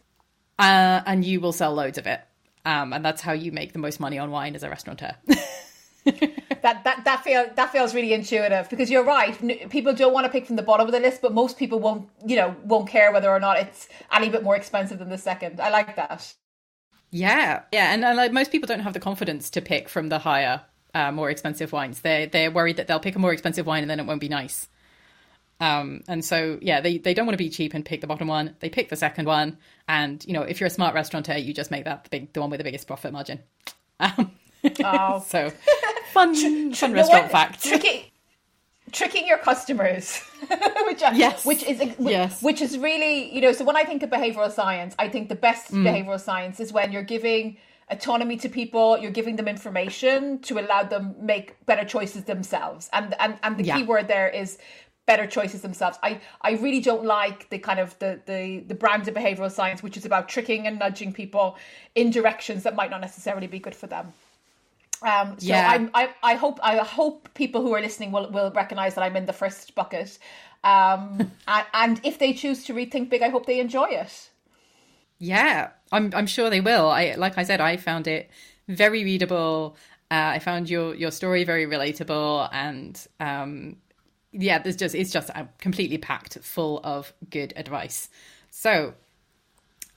Uh, 0.57 1.01
and 1.05 1.25
you 1.25 1.41
will 1.41 1.51
sell 1.51 1.73
loads 1.73 1.97
of 1.97 2.07
it. 2.07 2.21
Um, 2.63 2.93
and 2.93 3.03
that's 3.03 3.21
how 3.21 3.33
you 3.33 3.51
make 3.51 3.73
the 3.73 3.79
most 3.79 3.99
money 3.99 4.17
on 4.17 4.31
wine 4.31 4.55
as 4.55 4.63
a 4.63 4.69
restaurateur. 4.69 5.15
that 6.65 6.83
that 6.83 7.05
that 7.05 7.23
feels 7.23 7.49
that 7.55 7.71
feels 7.71 7.93
really 7.93 8.11
intuitive 8.11 8.67
because 8.71 8.89
you're 8.89 9.03
right. 9.03 9.69
People 9.69 9.93
don't 9.93 10.13
want 10.13 10.25
to 10.25 10.31
pick 10.31 10.47
from 10.47 10.55
the 10.55 10.63
bottom 10.63 10.87
of 10.87 10.91
the 10.91 10.99
list, 10.99 11.21
but 11.21 11.31
most 11.31 11.59
people 11.59 11.79
won't, 11.79 12.09
you 12.25 12.35
know, 12.35 12.55
won't 12.63 12.89
care 12.89 13.11
whether 13.11 13.29
or 13.29 13.39
not 13.39 13.59
it's 13.59 13.87
any 14.11 14.29
bit 14.29 14.41
more 14.41 14.55
expensive 14.55 14.97
than 14.97 15.09
the 15.09 15.17
second. 15.19 15.59
I 15.59 15.69
like 15.69 15.95
that. 15.95 16.33
Yeah, 17.11 17.61
yeah, 17.71 17.93
and, 17.93 18.03
and 18.03 18.17
like 18.17 18.31
most 18.31 18.51
people 18.51 18.65
don't 18.65 18.79
have 18.79 18.93
the 18.93 18.99
confidence 18.99 19.51
to 19.51 19.61
pick 19.61 19.87
from 19.87 20.09
the 20.09 20.17
higher, 20.17 20.63
uh, 20.95 21.11
more 21.11 21.29
expensive 21.29 21.71
wines. 21.71 22.01
They 22.01 22.25
they're 22.31 22.49
worried 22.49 22.77
that 22.77 22.87
they'll 22.87 22.99
pick 22.99 23.15
a 23.15 23.19
more 23.19 23.31
expensive 23.31 23.67
wine 23.67 23.83
and 23.83 23.89
then 23.89 23.99
it 23.99 24.07
won't 24.07 24.19
be 24.19 24.29
nice. 24.29 24.67
Um, 25.59 26.01
and 26.07 26.25
so 26.25 26.57
yeah, 26.63 26.81
they 26.81 26.97
they 26.97 27.13
don't 27.13 27.27
want 27.27 27.37
to 27.37 27.43
be 27.43 27.51
cheap 27.51 27.75
and 27.75 27.85
pick 27.85 28.01
the 28.01 28.07
bottom 28.07 28.27
one. 28.27 28.55
They 28.59 28.69
pick 28.69 28.89
the 28.89 28.95
second 28.95 29.27
one, 29.27 29.59
and 29.87 30.25
you 30.25 30.33
know 30.33 30.41
if 30.41 30.59
you're 30.59 30.67
a 30.67 30.71
smart 30.71 30.95
restaurateur, 30.95 31.37
you 31.37 31.53
just 31.53 31.69
make 31.69 31.85
that 31.85 32.05
the 32.05 32.09
big 32.09 32.33
the 32.33 32.41
one 32.41 32.49
with 32.49 32.57
the 32.57 32.63
biggest 32.63 32.87
profit 32.87 33.13
margin. 33.13 33.43
Um, 33.97 34.31
Oh, 34.83 35.23
so 35.27 35.51
fun, 36.11 36.73
fun 36.73 36.93
restaurant 36.93 37.31
fact. 37.31 37.63
Tricky, 37.63 38.11
tricking 38.91 39.27
your 39.27 39.37
customers, 39.37 40.19
which 40.87 41.01
I, 41.03 41.11
Yes. 41.13 41.45
which 41.45 41.63
is 41.63 41.79
which, 41.97 42.11
Yes. 42.11 42.41
which 42.41 42.61
is 42.61 42.77
really 42.77 43.33
you 43.33 43.41
know. 43.41 43.51
So 43.51 43.63
when 43.65 43.75
I 43.77 43.83
think 43.83 44.03
of 44.03 44.09
behavioral 44.09 44.51
science, 44.51 44.95
I 44.99 45.09
think 45.09 45.29
the 45.29 45.35
best 45.35 45.71
Mm. 45.71 45.83
behavioral 45.83 46.19
science 46.19 46.59
is 46.59 46.71
when 46.73 46.91
you're 46.91 47.03
giving 47.03 47.57
autonomy 47.89 48.35
to 48.37 48.49
people, 48.49 48.97
you're 48.97 49.11
giving 49.11 49.35
them 49.35 49.47
information 49.47 50.39
to 50.39 50.59
allow 50.59 50.83
them 50.83 51.15
make 51.19 51.63
better 51.65 51.85
choices 51.85 52.23
themselves, 52.23 52.89
and 52.93 53.13
and 53.19 53.37
and 53.43 53.57
the 53.57 53.63
Yeah. 53.63 53.77
key 53.77 53.83
word 53.83 54.07
there 54.07 54.29
is 54.29 54.57
better 55.07 55.27
choices 55.27 55.61
themselves. 55.61 55.99
I, 56.01 56.19
I 56.41 56.53
really 56.53 56.79
don't 56.81 57.05
like 57.05 57.47
the 57.51 57.59
kind 57.59 57.79
of 57.79 57.97
the, 57.99 58.19
the 58.25 58.63
the 58.65 58.73
brand 58.73 59.07
of 59.07 59.13
behavioral 59.13 59.51
science 59.51 59.83
which 59.83 59.97
is 59.97 60.03
about 60.05 60.27
tricking 60.27 60.65
and 60.65 60.79
nudging 60.79 61.13
people 61.13 61.57
in 61.93 62.09
directions 62.09 62.63
that 62.63 62.75
might 62.75 62.89
not 62.89 63.01
necessarily 63.01 63.45
be 63.45 63.59
good 63.59 63.75
for 63.75 63.85
them. 63.85 64.13
Um, 65.01 65.39
so 65.39 65.47
Yeah. 65.47 65.69
I'm, 65.69 65.91
I, 65.93 66.09
I 66.23 66.35
hope 66.35 66.59
I 66.63 66.77
hope 66.77 67.33
people 67.33 67.61
who 67.61 67.73
are 67.73 67.81
listening 67.81 68.11
will, 68.11 68.29
will 68.31 68.51
recognize 68.51 68.95
that 68.95 69.03
I'm 69.03 69.15
in 69.15 69.25
the 69.25 69.33
first 69.33 69.75
bucket. 69.75 70.17
Um, 70.63 71.31
and, 71.47 71.65
and 71.73 72.01
if 72.03 72.19
they 72.19 72.33
choose 72.33 72.65
to 72.65 72.73
rethink 72.73 73.09
big, 73.09 73.21
I 73.21 73.29
hope 73.29 73.45
they 73.45 73.59
enjoy 73.59 73.89
it. 73.89 74.29
Yeah, 75.19 75.69
I'm 75.91 76.11
I'm 76.13 76.27
sure 76.27 76.49
they 76.49 76.61
will. 76.61 76.89
I 76.89 77.15
like 77.15 77.37
I 77.37 77.43
said, 77.43 77.61
I 77.61 77.77
found 77.77 78.07
it 78.07 78.29
very 78.67 79.03
readable. 79.03 79.77
Uh, 80.11 80.35
I 80.35 80.39
found 80.39 80.69
your 80.69 80.93
your 80.95 81.11
story 81.11 81.43
very 81.43 81.65
relatable, 81.65 82.49
and 82.51 83.07
um, 83.19 83.77
yeah, 84.31 84.59
there's 84.59 84.75
just 84.75 84.93
it's 84.93 85.11
just 85.11 85.29
uh, 85.33 85.45
completely 85.59 85.97
packed 85.97 86.37
full 86.39 86.81
of 86.83 87.13
good 87.29 87.53
advice. 87.55 88.09
So 88.49 88.93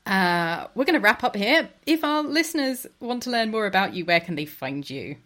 uh, 0.09 0.66
we're 0.75 0.87
going 0.87 0.94
to 0.94 1.01
wrap 1.01 1.23
up 1.23 1.37
here. 1.37 1.68
If 1.87 2.03
our 2.03 2.23
listeners 2.23 2.87
want 2.99 3.23
to 3.25 3.31
learn 3.31 3.51
more 3.51 3.66
about 3.66 3.92
you, 3.94 4.07
where 4.07 4.21
can 4.21 4.37
they 4.37 4.47
find 4.47 4.88
you? 4.88 5.16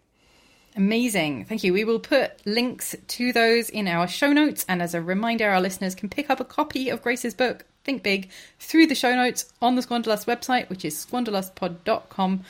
Amazing. 0.76 1.46
Thank 1.46 1.64
you. 1.64 1.72
We 1.74 1.86
will 1.86 2.00
put 2.00 2.46
links 2.46 2.96
to 3.08 3.34
those 3.34 3.70
in 3.70 3.88
our 3.88 4.08
show 4.08 4.32
notes. 4.32 4.64
And 4.70 4.80
as 4.82 4.94
a 4.94 5.02
reminder, 5.02 5.50
our 5.50 5.62
listeners 5.62 5.96
can 5.96 6.10
pick 6.10 6.30
up 6.30 6.40
a 6.40 6.46
copy 6.46 6.90
of 6.90 7.02
Grace's 7.02 7.34
book, 7.34 7.66
Think 7.84 8.04
Big, 8.04 8.30
through 8.60 8.86
the 8.86 8.94
show 8.94 9.16
notes 9.16 9.52
on 9.60 9.76
the 9.76 9.82
Squanderlust 9.82 10.28
website, 10.28 10.70
which 10.70 10.86
is 10.86 11.04
squanderlustpod.com. 11.04 12.44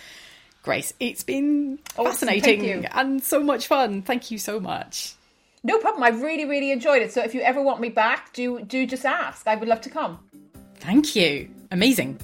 Grace, 0.64 0.94
it's 1.00 1.24
been 1.24 1.80
fascinating 1.96 2.86
and 2.86 3.24
so 3.24 3.42
much 3.42 3.68
fun. 3.68 4.02
Thank 4.02 4.32
you 4.32 4.38
so 4.38 4.60
much. 4.60 5.14
No 5.64 5.80
problem. 5.80 6.04
I 6.04 6.10
really, 6.10 6.46
really 6.46 6.72
enjoyed 6.72 7.02
it. 7.02 7.12
So 7.12 7.22
if 7.24 7.34
you 7.34 7.42
ever 7.42 7.62
want 7.62 7.82
me 7.82 7.90
back, 7.90 8.34
do 8.34 8.62
do 8.62 8.86
just 8.86 9.06
ask. 9.06 9.48
I 9.48 9.56
would 9.56 9.68
love 9.68 9.82
to 9.82 9.90
come. 9.90 10.20
Thank 10.76 11.16
you. 11.16 11.50
Amazing. 11.72 12.20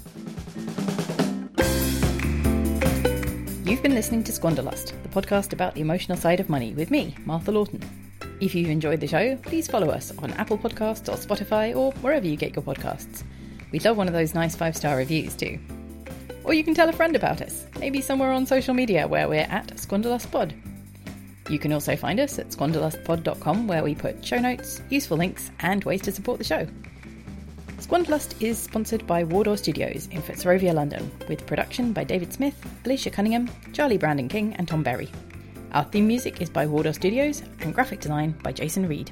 You've 3.66 3.82
been 3.82 3.96
listening 3.96 4.24
to 4.26 4.32
Squanderlust, 4.32 4.94
the 5.04 5.10
podcast 5.10 5.54
about 5.54 5.74
the 5.74 5.82
emotional 5.82 6.18
side 6.18 6.40
of 6.40 6.50
money 6.50 6.74
with 6.74 6.92
me, 6.92 7.16
Martha 7.26 7.52
Lawton. 7.52 7.82
If 8.40 8.54
you've 8.54 8.70
enjoyed 8.70 9.00
the 9.00 9.08
show, 9.08 9.36
please 9.38 9.68
follow 9.68 9.90
us 9.90 10.16
on 10.20 10.32
Apple 10.34 10.58
Podcasts 10.58 11.08
or 11.08 11.18
Spotify 11.18 11.76
or 11.76 11.92
wherever 12.02 12.28
you 12.28 12.36
get 12.36 12.56
your 12.56 12.64
podcasts. 12.64 13.24
We'd 13.72 13.86
love 13.86 13.98
one 13.98 14.08
of 14.08 14.14
those 14.14 14.34
nice 14.34 14.56
five 14.56 14.76
star 14.76 14.98
reviews 14.98 15.36
too. 15.36 15.60
Or 16.44 16.54
you 16.54 16.64
can 16.64 16.74
tell 16.74 16.90
a 16.90 16.94
friend 16.94 17.16
about 17.16 17.42
us, 17.42 17.66
maybe 17.80 18.02
somewhere 18.02 18.32
on 18.32 18.46
social 18.46 18.74
media 18.74 19.08
where 19.08 19.30
we're 19.30 19.48
at 19.50 19.68
SquanderlustPod. 19.76 20.54
You 21.50 21.60
can 21.60 21.74
also 21.74 21.96
find 21.96 22.20
us 22.20 22.40
at 22.40 22.50
squanderlustpod.com 22.50 23.68
where 23.68 23.84
we 23.84 23.96
put 23.96 24.26
show 24.26 24.40
notes, 24.40 24.82
useful 24.90 25.18
links, 25.18 25.52
and 25.60 25.84
ways 25.84 26.02
to 26.04 26.12
support 26.12 26.38
the 26.38 26.44
show. 26.44 26.68
Squanderlust 27.78 28.42
is 28.42 28.58
sponsored 28.58 29.06
by 29.06 29.26
Wardour 29.26 29.58
Studios 29.58 30.08
in 30.08 30.22
Fitzrovia, 30.22 30.74
London, 30.74 31.12
with 31.28 31.46
production 31.46 31.92
by 31.92 32.06
David 32.06 32.32
Smith, 32.32 32.56
Alicia 32.86 33.10
Cunningham, 33.10 33.50
Charlie 33.74 33.98
Brandon 33.98 34.30
King, 34.30 34.56
and 34.56 34.68
Tom 34.68 34.84
Berry. 34.84 35.10
Our 35.74 35.84
theme 35.84 36.08
music 36.08 36.42
is 36.42 36.50
by 36.50 36.66
Wardour 36.66 36.94
Studios 36.94 37.44
and 37.60 37.74
graphic 37.74 38.00
design 38.00 38.32
by 38.42 38.54
Jason 38.54 38.88
Reed. 38.88 39.12